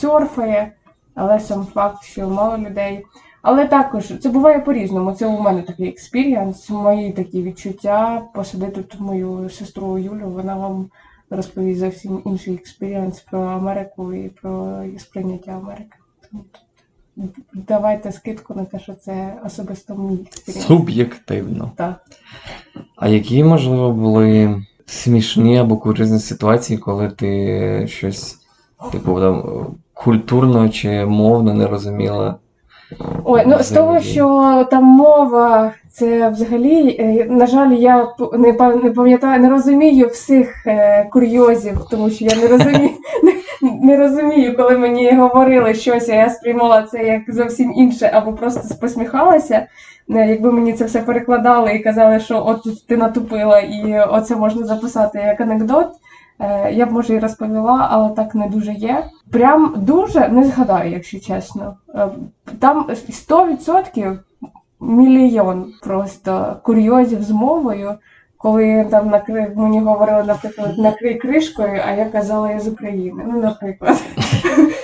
[0.00, 0.72] серфає,
[1.14, 3.04] але сам факт, що мало людей.
[3.42, 5.12] Але також це буває по-різному.
[5.12, 8.22] Це у мене такий experience, мої такі відчуття.
[8.34, 10.86] Посадити тут мою сестру Юлю, вона вам
[11.30, 15.96] розповість зовсім інший experience про Америку і про сприйняття Америки.
[17.52, 20.66] Давайте скидку на те, що це особисто мій experience.
[20.66, 21.70] Суб'єктивно.
[21.76, 22.04] Так.
[22.96, 28.38] А які, можливо, були смішні або курйозні ситуації, коли ти щось,
[28.92, 32.38] типу, там, культурно чи мовно не розуміла?
[33.24, 38.52] Ой, ну з того, що там мова, це взагалі, е, на жаль, я не
[38.84, 42.90] не пам'ятаю, не розумію всіх е, курйозів, тому що я не розумію,
[43.22, 48.32] не, не розумію, коли мені говорили щось, а я сприймала це як зовсім інше, або
[48.32, 49.66] просто посміхалася.
[50.10, 54.36] Е, Якби мені це все перекладали і казали, що от тут ти натупила, і оце
[54.36, 55.88] можна записати як анекдот.
[56.40, 59.04] Е, Я б може і розповіла, але так не дуже є.
[59.30, 61.76] Прям дуже не згадаю, якщо чесно.
[61.94, 62.08] Е,
[62.58, 64.18] Там 100%
[64.80, 67.94] мільйон просто курйозів з мовою,
[68.42, 69.52] коли там накри...
[69.56, 73.24] мені говорили, наприклад, накрий кришкою, а я казала я з України.
[73.26, 74.02] Ну, наприклад.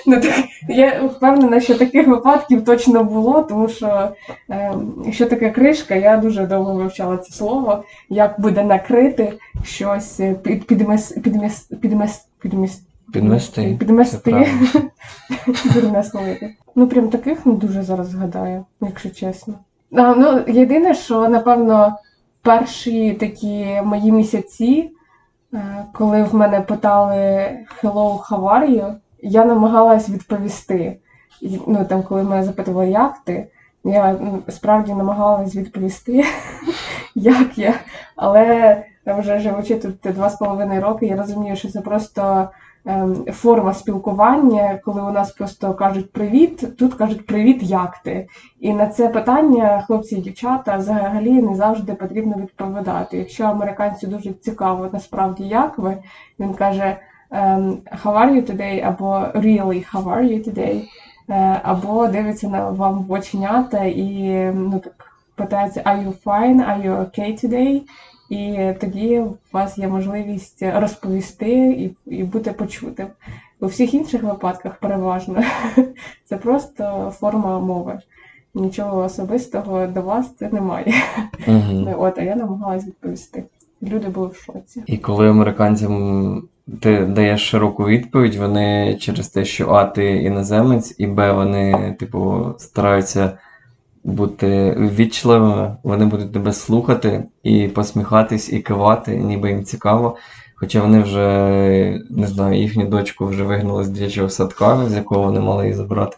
[0.06, 0.34] Ну, так,
[0.68, 4.08] я впевнена, що таких випадків точно було, тому що
[4.50, 4.72] е,
[5.12, 9.32] що таке кришка, я дуже довго вивчала це слово, як буде накрити
[9.64, 13.76] щось, е, під, підмес, підмес, підмес, підмес, Підмести?
[13.78, 14.46] Підмести.
[15.74, 16.04] Дурне.
[16.74, 19.54] Ну, прям таких не дуже зараз згадаю, якщо чесно.
[19.92, 21.96] А, ну, єдине, що, напевно,
[22.42, 24.90] перші такі мої місяці,
[25.54, 27.16] е, коли в мене питали
[27.82, 30.98] Hello, how are you, я намагалась відповісти.
[31.66, 33.48] Ну, там, коли мене запитували, як ти,
[33.84, 34.16] я
[34.48, 36.24] справді намагалась відповісти,
[37.14, 37.74] як я.
[38.16, 42.48] Але вже живучи тут два з половиною роки, я розумію, що це просто
[43.32, 48.28] форма спілкування, коли у нас просто кажуть привіт, тут кажуть привіт, як ти.
[48.60, 53.18] І на це питання хлопці і дівчата взагалі не завжди потрібно відповідати.
[53.18, 55.96] Якщо американцю дуже цікаво насправді як ви,
[56.40, 56.96] він каже
[57.30, 58.86] ем, How are you today?
[58.86, 60.82] або Really, how are you today?
[61.30, 66.68] Е, Або дивиться на вам в оченята і ну так питається Are you fine?
[66.68, 67.82] Are you okay today?
[68.28, 73.06] І тоді у вас є можливість розповісти і, і бути почутим.
[73.60, 75.42] У всіх інших випадках переважно
[76.24, 77.98] це просто форма мови.
[78.54, 80.94] Нічого особистого до вас це немає.
[81.46, 81.94] Мгм.
[81.98, 83.44] От, а я намагалась відповісти.
[83.82, 84.82] Люди були в шоці.
[84.86, 86.42] І коли американцям
[86.80, 92.54] ти даєш широку відповідь, вони через те, що А, ти іноземець, і Б, вони, типу,
[92.58, 93.38] стараються
[94.08, 100.16] бути ввічливими, вони будуть тебе слухати і посміхатись, і кивати, ніби їм цікаво.
[100.54, 101.20] Хоча вони вже,
[102.10, 106.16] не знаю, їхню дочку вже вигнали з дитячого садка, з якого вони мали її забрати.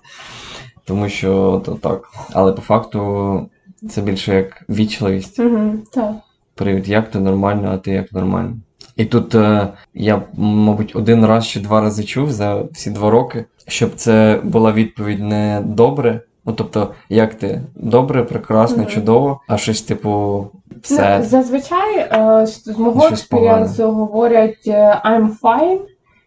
[0.84, 2.08] Тому що то так.
[2.32, 3.50] Але по факту
[3.90, 5.38] це більше як вічливість.
[5.38, 6.12] Угу, так.
[6.54, 8.56] Привіт, як ти нормально, а ти як нормально.
[8.96, 13.44] І тут е, я, мабуть, один раз чи два рази чув за всі два роки,
[13.68, 16.20] щоб це була відповідь не добре.
[16.44, 18.86] Ну, тобто, як ти добре, прекрасно, Мгм.
[18.86, 20.46] чудово, а щось типу
[20.82, 21.18] все.
[21.18, 25.80] Ну, зазвичай е, з мого експеріенсу говорять е, I'm fine.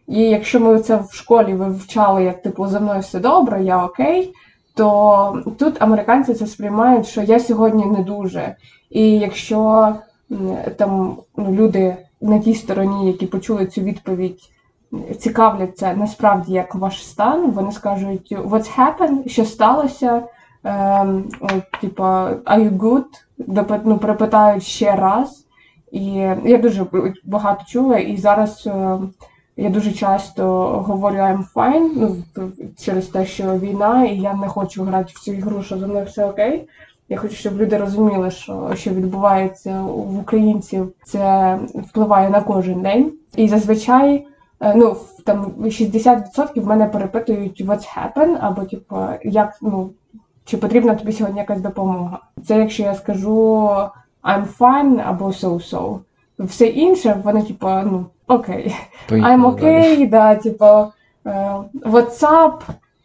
[0.07, 4.33] І якщо ми це в школі вивчали, як типу за мною все добре, я окей,
[4.75, 8.55] то тут американці це сприймають, що я сьогодні не дуже.
[8.89, 9.89] І якщо
[10.77, 14.39] там ну, люди на тій стороні, які почули цю відповідь,
[15.19, 19.27] цікавляться насправді як ваш стан, вони скажуть What's happened?
[19.27, 20.21] Що сталося?
[20.63, 21.29] Ем,
[21.81, 23.03] типа, are you good?
[23.85, 25.45] Ну, перепитають ще раз.
[25.91, 26.05] І
[26.43, 26.85] я дуже
[27.23, 28.97] багато чула, і зараз е,
[29.57, 30.43] я дуже часто
[30.87, 32.15] говорю I'm fine, ну,
[32.77, 36.05] через те, що війна, і я не хочу грати в цю ігру, що за мною
[36.05, 36.67] все окей.
[37.09, 43.11] Я хочу, щоб люди розуміли, що, що відбувається в українців, це впливає на кожен день.
[43.35, 44.27] І зазвичай,
[44.75, 44.95] ну,
[45.25, 49.89] там 60% мене перепитують what's happened, або типу, як, ну,
[50.45, 52.19] чи потрібна тобі сьогодні якась допомога.
[52.47, 53.67] Це якщо я скажу
[54.23, 55.97] I'm fine або so-so.
[56.39, 58.75] Все інше, вони, типу, ну, окей.
[59.09, 60.89] Поїхали I'm okay, да, типу, е,
[61.85, 62.53] what's up,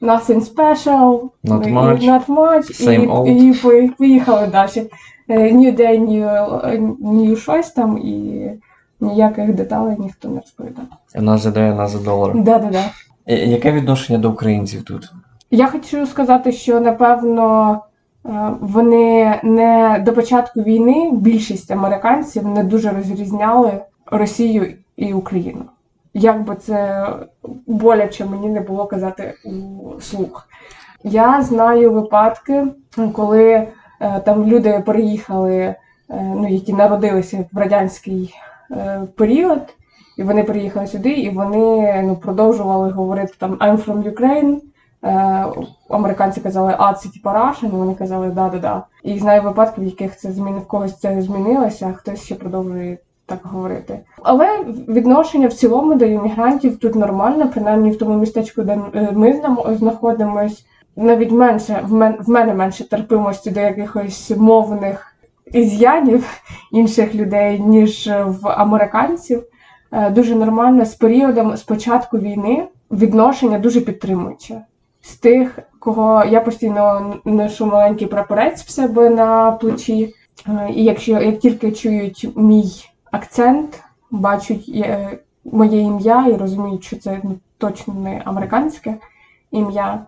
[0.02, 2.02] nothing special, Not much.
[2.02, 3.26] not much Same і, old.
[3.28, 4.90] і пої- поїхали далі.
[5.28, 8.50] Е, New day, new, new щось там, і
[9.00, 10.84] ніяких деталей ніхто не розповідав.
[11.14, 12.32] Нас за day, нас за долар.
[12.34, 12.84] Да-да-да.
[13.26, 15.12] Е, Яке відношення до українців тут?
[15.50, 17.72] Я хочу сказати, що напевно
[18.26, 23.72] е, вони не до початку війни більшість американців не дуже розрізняли
[24.06, 25.62] Росію і Україну.
[26.14, 27.06] Як би це
[27.66, 30.48] боляче мені не було казати у слух.
[31.04, 32.66] Я знаю випадки,
[33.12, 33.68] коли е,
[34.24, 35.74] там люди переїхали,
[36.08, 38.57] ну, які народилися в радянський е,
[39.16, 39.74] період,
[40.16, 44.60] і вони приїхали сюди, і вони ну, продовжували говорити там I'm from Ukraine.
[45.04, 45.46] Е,
[45.90, 48.82] американці казали, а це типа Russian, вони казали да-да-да.
[49.02, 52.98] І знаю випадків, в яких це зміни в когось це змінилося, а хтось ще продовжує
[53.26, 54.00] так говорити.
[54.22, 59.42] Але відношення в цілому до іммігрантів тут нормально, принаймні в тому містечку, де е, ми
[59.78, 60.64] знаходимось,
[60.96, 65.07] навіть менше в мене менше терпимості до якихось мовних
[65.52, 66.42] із'янів
[66.72, 69.42] інших людей, ніж в американців.
[69.92, 74.60] Е, Дуже нормально з періодом з початку війни відношення дуже підтримуюче.
[75.00, 80.14] З тих, кого я постійно ношу маленький прапорець в себе на плечі.
[80.48, 82.70] Е, І якщо як тільки чують мій
[83.10, 88.94] акцент, бачать е, моє ім'я і розуміють, що це ну, точно не американське
[89.50, 90.06] ім'я,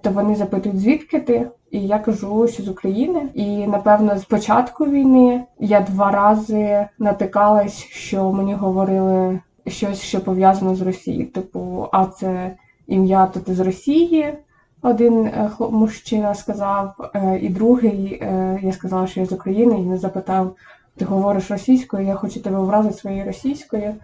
[0.00, 1.48] то вони запитують, звідки ти?
[1.70, 3.28] І я кажу, що з України.
[3.34, 10.74] І напевно, з початку війни я два рази натикалась, що мені говорили щось, що пов'язано
[10.74, 11.26] з Росією.
[11.26, 12.54] Типу, а це
[12.86, 14.34] ім'я то ти з Росії.
[14.82, 19.82] Один е, мужчина сказав, е, і другий е, я сказала, що я з України, і
[19.82, 20.56] він запитав:
[20.96, 23.94] ти говориш російською, я хочу тебе вразити своєю російською.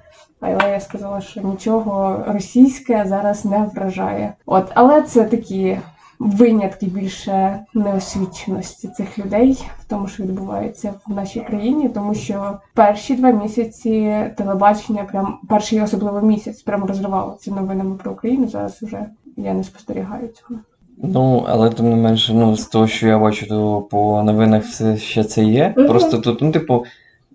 [0.40, 4.32] Але я сказала, що нічого російське зараз не вражає.
[4.46, 5.78] От, але це такі
[6.20, 13.14] винятки більше неосвіченості цих людей в тому, що відбувається в нашій країні, тому що перші
[13.14, 18.48] два місяці телебачення, прям перший особливо місяць, прям розривало ці новинами про Україну.
[18.48, 20.60] Зараз вже я не спостерігаю цього.
[21.02, 24.96] Ну, але тим не менше, ну, з того, що я бачу, то по новинах все
[24.96, 25.74] ще це є.
[25.76, 26.84] Просто тут, ну, типу,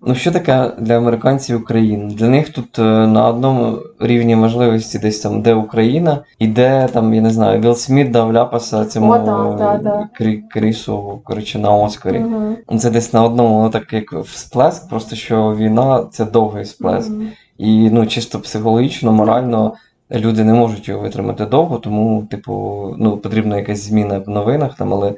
[0.02, 2.14] ну що таке для американців Україна?
[2.14, 7.14] Для них тут е, на одному рівні можливості десь там, де Україна, і де там,
[7.14, 10.08] я не знаю, Вілл Сміт дав ляпаса цьому О, да, да, да.
[10.20, 12.24] Крі- Крісу, коротше, на Оскарі.
[12.70, 17.10] Ну, Це десь на одному, ну так як всплеск, просто що війна це довгий всплеск.
[17.10, 17.28] Мгм.
[17.58, 19.74] І ну, чисто психологічно, морально
[20.10, 24.92] люди не можуть його витримати довго, тому, типу, ну, потрібна якась зміна в новинах, там,
[24.92, 25.14] але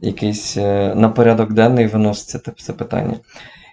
[0.00, 3.14] якийсь е, на порядок денний виноситься це, це питання.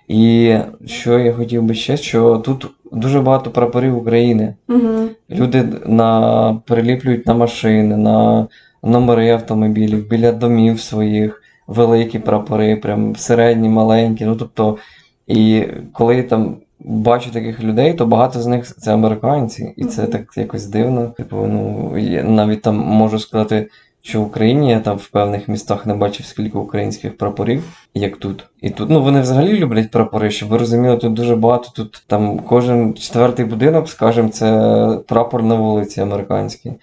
[0.08, 4.56] І що я хотів би ще, що тут дуже багато прапорів України.
[4.68, 5.10] Мгм.
[5.30, 8.48] Люди на, приліплюють на машини, на
[8.84, 14.26] номери автомобілів, біля домів своїх, великі прапори, прям середні, маленькі.
[14.26, 14.78] Ну тобто,
[15.28, 20.06] і коли я там бачу таких людей, то багато з них це американці, і це
[20.08, 21.08] так якось дивно.
[21.08, 23.68] Типу, ну я навіть там можу сказати,
[24.06, 28.46] що в Україні я там в певних містах не бачив скільки українських прапорів, як тут.
[28.62, 31.70] І тут, ну вони взагалі люблять прапори, щоб ви розуміли, тут дуже багато.
[31.76, 36.74] Тут там кожен четвертий будинок, скажімо, це прапор на вулиці американський.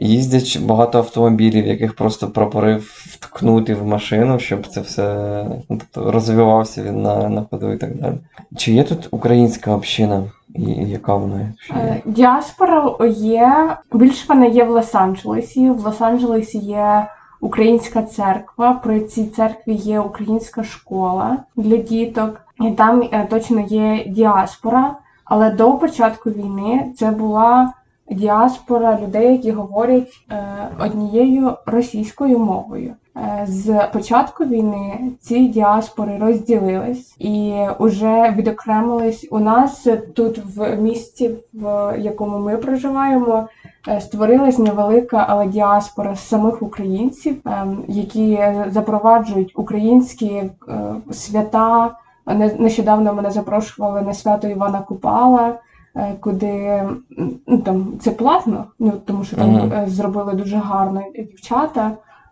[0.00, 5.24] Їздять багато автомобілів, яких просто прапори вткнути в машину, щоб це все
[5.68, 8.14] ну, тобто, розвивався він на, на ходу і так далі.
[8.56, 10.22] Чи є тут українська община?
[10.54, 11.40] Яка вона?
[11.40, 11.52] Є?
[11.70, 15.72] Е, Діаспора є більше вона є в Лос-Анджелесі.
[15.72, 17.06] В Лос-Анджелесі є
[17.40, 18.72] українська церква.
[18.72, 24.96] При цій церкві є українська школа для діток, і там е, точно є діаспора.
[25.24, 27.72] Але до початку війни це була
[28.10, 30.44] діаспора людей, які говорять е,
[30.80, 32.94] однією російською мовою.
[33.16, 39.28] Е, З початку війни ці діаспори розділились і вже відокремились.
[39.30, 43.48] У нас тут в місті, в якому ми проживаємо,
[43.88, 50.50] е, створилась невелика, але діаспора з самих українців, ем, які запроваджують українські е,
[51.12, 51.90] свята.
[52.26, 55.54] Не- Нещодавно мене запрошували на свято Івана Купала,
[55.96, 56.82] е, куди
[57.46, 61.90] ну, там це платно, ну тому що там е, зробили дуже гарно дівчата.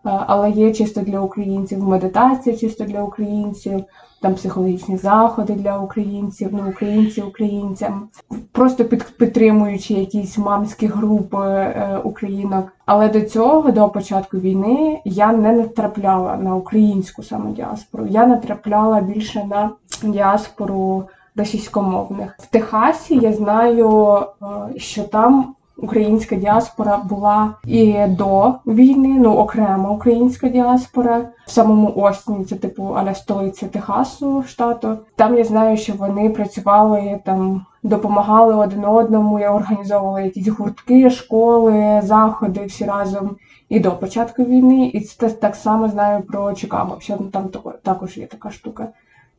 [0.08, 3.84] Е, але є чисто для українців медитація, чисто для українців,
[4.20, 8.08] там психологічні заходи для українців, ну українці українцям,
[8.52, 12.72] просто під, підтримуючи якісь мамські групи е, українок.
[12.86, 18.06] Але до цього, до початку війни, я не натрапляла на українську саме діаспору.
[18.10, 19.70] Я натрапляла більше на
[20.02, 21.04] діаспору
[21.36, 22.36] російськомовних.
[22.38, 24.44] В Техасі я знаю, е,
[24.76, 32.44] що там українська діаспора була і до війни, ну окрема українська діаспора в самому Остіні,
[32.44, 34.98] це типу аля столиця Техасу штату.
[35.16, 42.00] Там я знаю, що вони працювали там, допомагали один одному, я організовувала якісь гуртки, школи,
[42.04, 43.36] заходи всі разом
[43.68, 44.86] і до початку війни.
[44.94, 46.96] І це так само знаю про Чикаго.
[47.00, 48.88] Що там тако- також є така штука.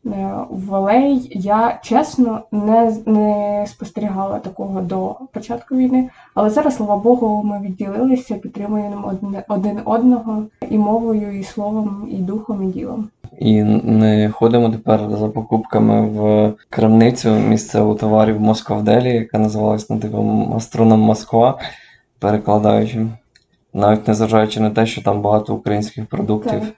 [0.06, 6.97] Е, В LA я чесно не, не спостерігала такого до початку війни, але зараз, слава
[6.97, 13.10] Богу, ми відділилися, підтримуємо одне- один одного і мовою, і словом, і духом, і ділом.
[13.39, 20.47] І не ходимо тепер за покупками в крамницю місцеву товарів Москва-Делі, яка називалась ну, типу
[20.56, 21.58] Астроном Москва,
[22.20, 23.12] перекладаючим.
[23.74, 26.74] Навіть незважаючи на те, що там багато українських продуктів, Так.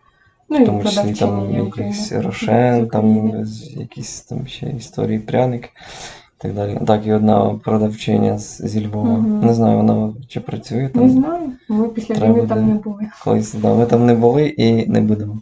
[0.52, 3.32] Ну в тому числі там якийсь рошен, там
[3.78, 6.78] якісь там ще історії пряник і так далі.
[6.88, 9.10] Так, і одна продавчиня з- зі Львова.
[9.10, 9.46] Мгм.
[9.46, 11.04] Не знаю, вона чи працює там.
[11.04, 12.74] Не знаю, ми після Треба війни там буде.
[12.74, 13.08] не були.
[13.24, 15.42] Колись да, ми там не були і не будемо.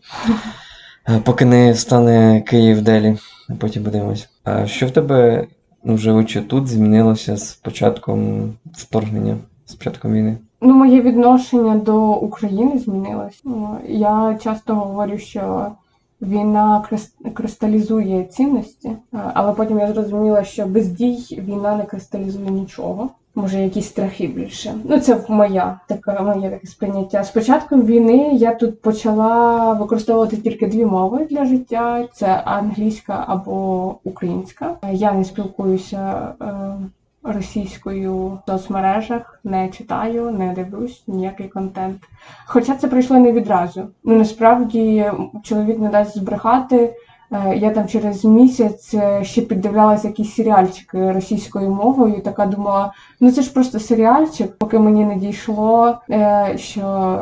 [1.10, 3.18] Е, Поки не стане Київ Делі,
[3.58, 4.30] потім подивимось.
[4.44, 5.48] А що в тебе,
[5.84, 10.38] ну, живучи тут, змінилося з початком вторгнення, з початком війни?
[10.62, 13.42] Ну, моє відношення до України змінилось.
[13.44, 15.72] Ну, Я часто говорю, що
[16.22, 16.86] війна
[17.34, 18.98] кристалізує цінності, е,
[19.34, 23.10] але потім я зрозуміла, що без дій війна не кристалізує нічого.
[23.36, 24.74] Може, якісь страхи більше.
[24.84, 27.24] Ну, це моя така моє таке сприйняття.
[27.24, 33.96] З початком війни я тут почала використовувати тільки дві мови для життя: це англійська або
[34.04, 34.76] українська.
[34.92, 36.46] Я не спілкуюся е,
[37.24, 41.98] російською в соцмережах, не читаю, не дивлюсь ніякий контент.
[42.46, 43.88] Хоча це прийшло не відразу.
[44.04, 45.12] Ну насправді
[45.44, 46.96] чоловік не дасть збрехати.
[47.32, 53.32] Е, Я там через місяць е, ще піддивлялася якісь серіальчики російською мовою, така думала, ну
[53.32, 57.20] це ж просто серіальчик, поки мені не дійшло, е, що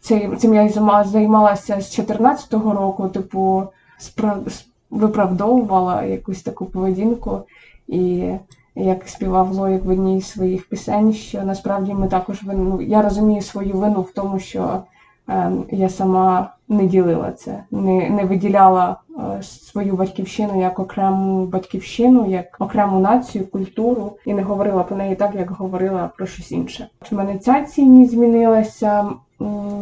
[0.00, 0.68] цим, цим я
[1.04, 3.62] займалася з 14-го року, типу,
[4.00, 7.40] спра- виправдовувала якусь таку поведінку.
[7.88, 8.30] І
[8.76, 12.64] як співав Лоїк в одній з своїх пісень, що насправді ми також вину.
[12.64, 14.82] ну, Я розумію свою вину в тому, що
[15.28, 22.30] е, я сама не ділила це, не, не виділяла е, свою батьківщину як окрему батьківщину,
[22.30, 26.88] як окрему націю, культуру, і не говорила про неї так, як говорила про щось інше.
[27.12, 29.04] У мене ця цінність змінилася.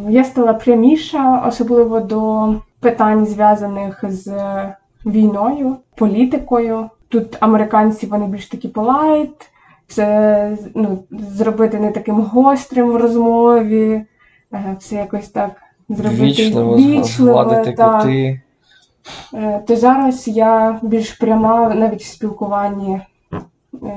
[0.09, 4.35] Я стала пряміша, особливо до питань, зв'язаних з
[5.07, 6.91] війною, політикою.
[7.09, 9.51] Тут американці вони більш такі polite,
[9.87, 14.05] це ну, зробити не таким гострим в розмові,
[14.53, 15.51] е, все якось так
[15.89, 18.03] зробити Вічливо, вічливо, так.
[18.03, 18.41] кути.
[19.35, 23.01] Е, То зараз я більш пряма навіть в спілкуванні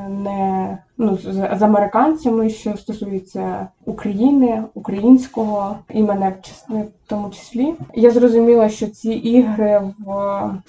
[0.09, 6.34] не ну, з, з американцями, що стосується України, українського і мене
[6.69, 7.73] в тому числі.
[7.95, 10.13] Я зрозуміла, що ці ігри в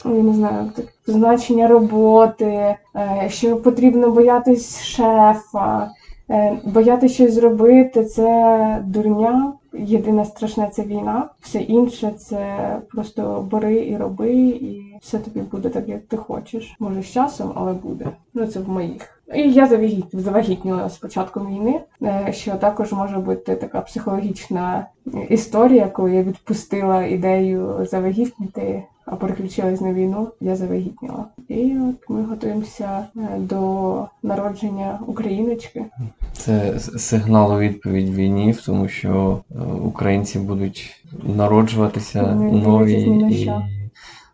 [0.04, 0.70] ну, я не знаю,
[1.06, 5.90] значення роботи, е, що потрібно боятись шефа.
[6.30, 9.52] Е, Боятися щось зробити це дурня.
[9.72, 11.28] Єдине страшне це війна.
[11.40, 12.56] Все інше це
[12.90, 16.76] просто бери і роби, і все тобі буде так, як ти хочеш.
[16.78, 18.06] Може, з часом, але буде.
[18.34, 19.22] Ну це в моїх.
[19.34, 20.04] І я завагіт...
[20.12, 24.86] завагітніла з початком війни, е, що також може бути така психологічна
[25.28, 28.84] історія, коли я відпустила ідею завагітніти,
[29.16, 31.24] переключилась на війну, я завагітніла.
[31.48, 35.84] І от ми готуємося е, до народження україночки.
[36.32, 39.54] Це сигнал у відповідь війні, в тому що е,
[39.84, 41.02] українці будуть
[41.36, 43.02] народжуватися Не нові
[43.32, 43.50] і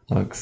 [0.09, 0.37] так,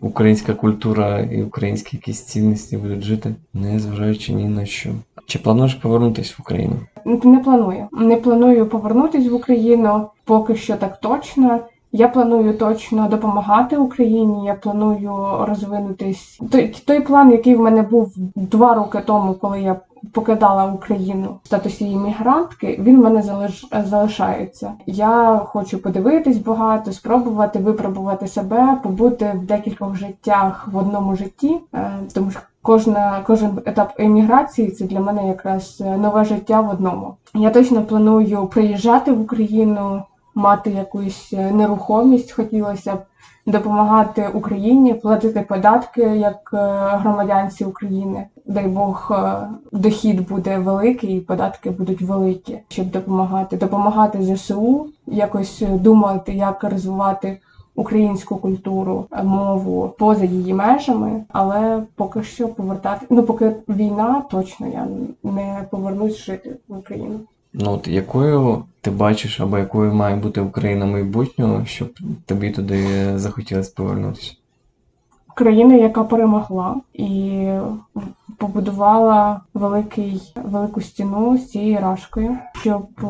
[0.00, 4.90] українська культура і українські якісь цінності будуть жити, не зважаючи ні на що.
[5.26, 6.76] Чи плануєш повернутися в Україну?
[7.04, 7.88] Не планую.
[7.92, 11.60] Не планую повернутись в Україну поки що так точно.
[11.92, 14.46] Я планую точно допомагати Україні.
[14.46, 16.40] Я планую розвинутись.
[16.50, 19.76] Той, той план, який в мене був два роки тому, коли я
[20.12, 23.68] покидала Україну в статусі іммігрантки, він в мене залиш...
[23.84, 24.72] залишається.
[24.86, 31.92] Я хочу подивитись багато, спробувати випробувати себе, побути в декількох життях в одному житті, е,
[32.14, 37.14] тому що кожна кожен етап еміграції це для мене якраз е, нове життя в одному.
[37.34, 40.02] Я точно планую приїжджати в Україну,
[40.38, 42.98] мати якусь е, нерухомість, хотілося б
[43.46, 46.56] допомагати Україні, платити податки як е,
[46.96, 48.26] громадянці України.
[48.46, 55.62] Дай Бог, е, дохід буде великий, і податки будуть великі, щоб допомагати, допомагати ЗСУ, якось
[55.68, 57.38] думати, як розвивати
[57.74, 63.06] українську культуру, мову поза її межами, але поки що повертати.
[63.10, 64.86] Ну поки війна, точно я
[65.22, 67.20] не повернусь жити в Україну.
[67.52, 71.88] Ну от якою ти бачиш, або якою має бути Україна майбутнього, щоб
[72.26, 72.84] тобі туди
[73.18, 74.34] захотілося повернутися?
[75.34, 77.48] Країна, яка перемогла і
[78.38, 83.06] побудувала великий, велику стіну з цією рашкою, щоб е,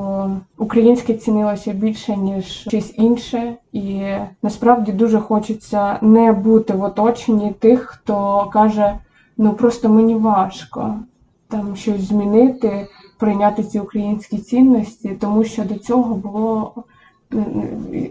[0.59, 4.03] українське цінилося більше ніж щось інше, і
[4.43, 8.99] насправді дуже хочеться не бути в оточенні тих, хто каже:
[9.37, 10.95] ну просто мені важко
[11.49, 12.87] там щось змінити,
[13.19, 16.73] прийняти ці українські цінності, тому що до цього було.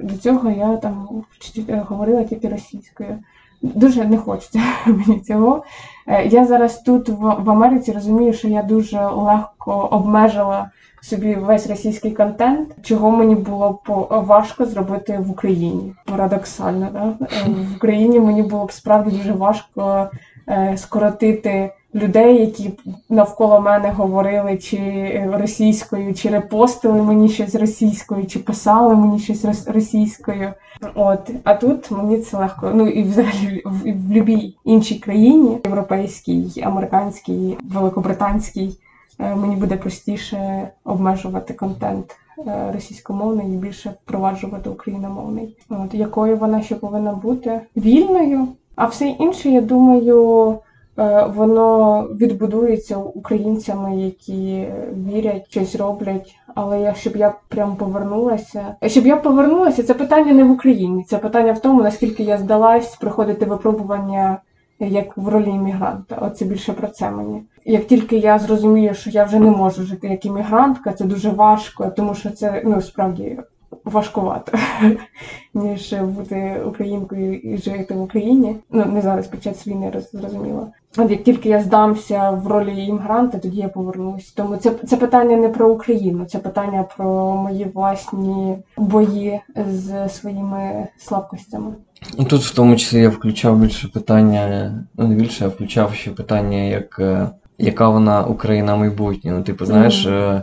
[0.01, 1.24] До цього я там
[1.70, 3.18] говорила тільки російською.
[3.62, 5.64] Дуже не хочеться мені цього.
[6.08, 12.12] Е, я зараз тут в Америці розумію, що я дуже легко обмежила собі весь російський
[12.12, 15.95] контент, чого мені було б важко зробити в Україні.
[16.05, 17.26] Парадоксально, да?
[17.26, 20.10] Е, в Україні мені було б справді дуже важко
[20.49, 22.72] е, скоротити людей, які
[23.10, 30.54] навколо мене говорили чи російською, чи репостили мені щось російською, чи писали мені щось російською.
[30.95, 32.72] От, а тут мені це легко.
[32.76, 38.78] Ну і взагалі в, в будь-якій іншій країні, європейській, американській, великобританській,
[39.20, 42.16] е, мені буде простіше обмежувати контент
[42.48, 45.58] е, російськомовний і більше впроваджувати україномовний.
[45.70, 50.60] От якою вона ще повинна бути вільною, а все інше, я думаю.
[51.00, 54.68] Е, воно відбудується українцями, які
[55.12, 56.36] вірять, щось роблять.
[56.56, 61.04] Але я щоб я прям повернулася, щоб я повернулася, це питання не в Україні.
[61.04, 64.38] Це питання в тому, наскільки я здалась приходити випробування
[64.80, 66.18] як в ролі іммігранта.
[66.22, 67.43] Оце більше про це мені.
[67.66, 71.89] Як тільки я зрозумію, що я вже не можу жити як іммігрантка, це дуже важко,
[71.98, 73.39] тому що це ну справді
[73.86, 74.57] важкувато,
[75.53, 78.55] ніж бути українкою і жити в Україні.
[78.72, 80.68] Ну не зараз під час війни зрозуміло.
[80.97, 84.32] От як тільки я здамся в ролі іммігранта, тоді я повернусь.
[84.32, 89.39] Тому це це питання не про Україну, це питання про мої власні бої
[89.70, 91.74] з своїми слабкостями.
[92.18, 96.11] Ну, тут в тому числі я включав більше питання, ну не більше, я включав ще
[96.11, 99.32] питання, як е, яка вона Україна майбутнє.
[99.32, 100.08] Ну, типу, знаєш.
[100.08, 100.41] Mm.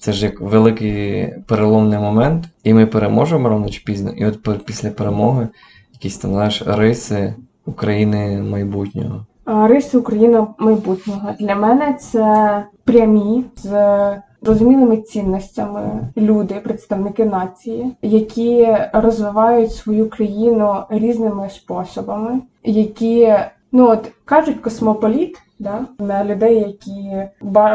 [0.00, 4.10] Це ж як великий переломний момент, і ми переможемо рано чи пізно.
[4.10, 5.48] І от після перемоги
[5.92, 7.34] якісь там знаєш риси
[7.66, 9.26] України майбутнього.
[9.46, 13.70] Риси України майбутнього для мене це прямі з
[14.42, 23.34] розумілими цінностями люди, представники нації, які розвивають свою країну різними способами, які
[23.72, 27.28] ну от кажуть космополіт да, на людей, які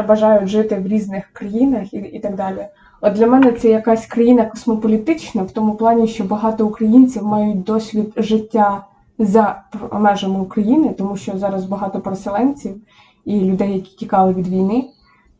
[0.08, 2.66] бажають жити в різних країнах і, і так далі.
[3.00, 8.12] От для мене це якась країна космополітична, в тому плані, що багато українців мають досвід
[8.16, 8.84] життя
[9.18, 9.62] за
[9.92, 12.76] межами України, тому що зараз багато переселенців
[13.24, 14.88] і людей, які тікали від війни.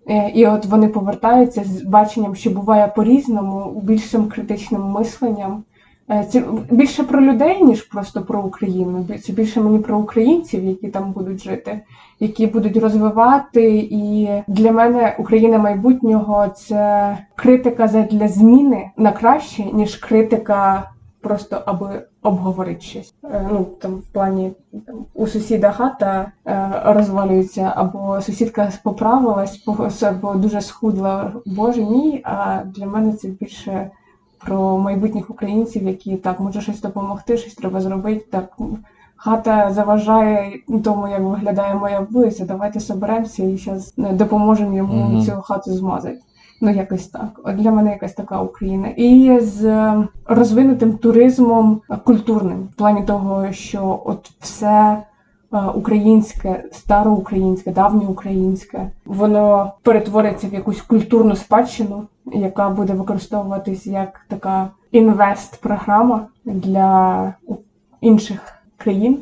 [0.08, 5.64] Е, і от вони повертаються з баченням, що буває по-різному, більшим критичним мисленням.
[6.10, 9.06] Е, це більше про людей, ніж просто про Україну.
[9.24, 11.80] Це більше мені про українців, які там будуть жити,
[12.20, 13.88] які будуть розвивати.
[13.90, 20.90] І для мене Україна майбутнього це критика для зміни на краще, ніж критика
[21.20, 23.14] просто аби обговорити щось.
[23.24, 24.52] Е, ну там в плані
[24.86, 29.68] там, у сусіда хата е, розвалюється, або сусідка поправилась,
[30.02, 31.32] або дуже схудла.
[31.46, 32.20] Боже мій.
[32.24, 33.90] А для мене це більше
[34.44, 38.26] про майбутніх українців, які так може щось допомогти, щось треба зробити.
[38.30, 38.56] Так
[39.16, 40.52] хата заважає
[40.84, 42.44] тому, як виглядає моя вулиця.
[42.44, 45.24] Давайте соберемося і зараз е, допоможемо йому -hmm.
[45.24, 46.18] цю хату змазати.
[46.60, 47.40] Ну, якось так.
[47.44, 48.88] От для мене якась така Україна.
[48.88, 55.02] І з е, розвинутим туризмом культурним, в плані того, що от все
[55.74, 66.26] українське, староукраїнське, давньоукраїнське, воно перетвориться в якусь культурну спадщину, яка буде використовуватись як така інвест-програма
[66.44, 67.34] для
[68.00, 68.40] інших
[68.76, 69.18] країн,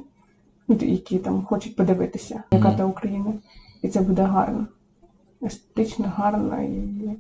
[0.68, 3.33] які там хочуть подивитися, яка та Україна,
[3.83, 4.66] і це буде гарно
[5.43, 7.16] естетично гарна і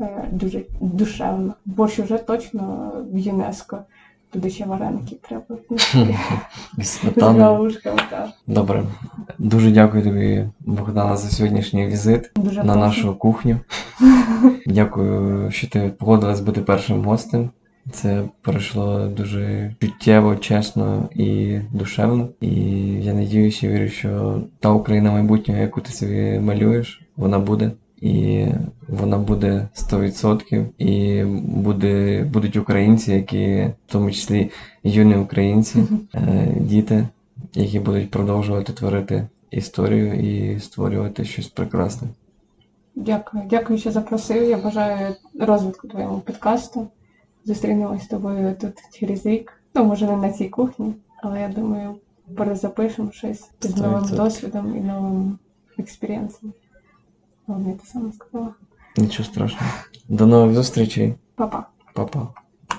[0.00, 1.54] е, дуже душевна.
[1.64, 3.78] Борщ вже точно в ЮНЕСКО.
[4.32, 5.44] Туди ще вареники треба.
[8.46, 8.84] Добре.
[9.38, 12.78] Дуже дякую тобі, Богдана, за сьогоднішній візит дуже на прошу.
[12.78, 13.58] нашу кухню.
[14.66, 17.50] Дякую, що ти погодилась бути першим гостем.
[17.92, 22.28] Це пройшло дуже чуттєво, чесно і душевно.
[22.40, 22.50] І
[23.02, 27.70] я надіюся, вірю, що та Україна майбутнього, яку ти собі малюєш, вона буде.
[28.00, 28.46] І
[28.88, 34.50] вона буде 100%, і буде, будуть українці, які, в тому числі
[34.82, 35.84] юні українці,
[36.14, 37.08] е, діти,
[37.54, 42.08] які будуть продовжувати творити історію і створювати щось прекрасне.
[42.94, 43.44] Дякую.
[43.50, 44.48] Дякую, що запросив.
[44.48, 46.88] Я бажаю розвитку твоєму підкасту.
[47.44, 49.52] Зустрінемось з тобою тут через рік.
[49.74, 51.94] Ну, може, не на цій кухні, але я думаю,
[52.36, 55.38] перезапишемо щось з новим досвідом і новим
[57.48, 57.68] експірієнсом.
[57.68, 58.54] я ти сама сказала.
[58.96, 59.72] Нічого страшного.
[60.08, 61.66] До нових зустрічей, Па-па.
[61.94, 62.28] Па-па.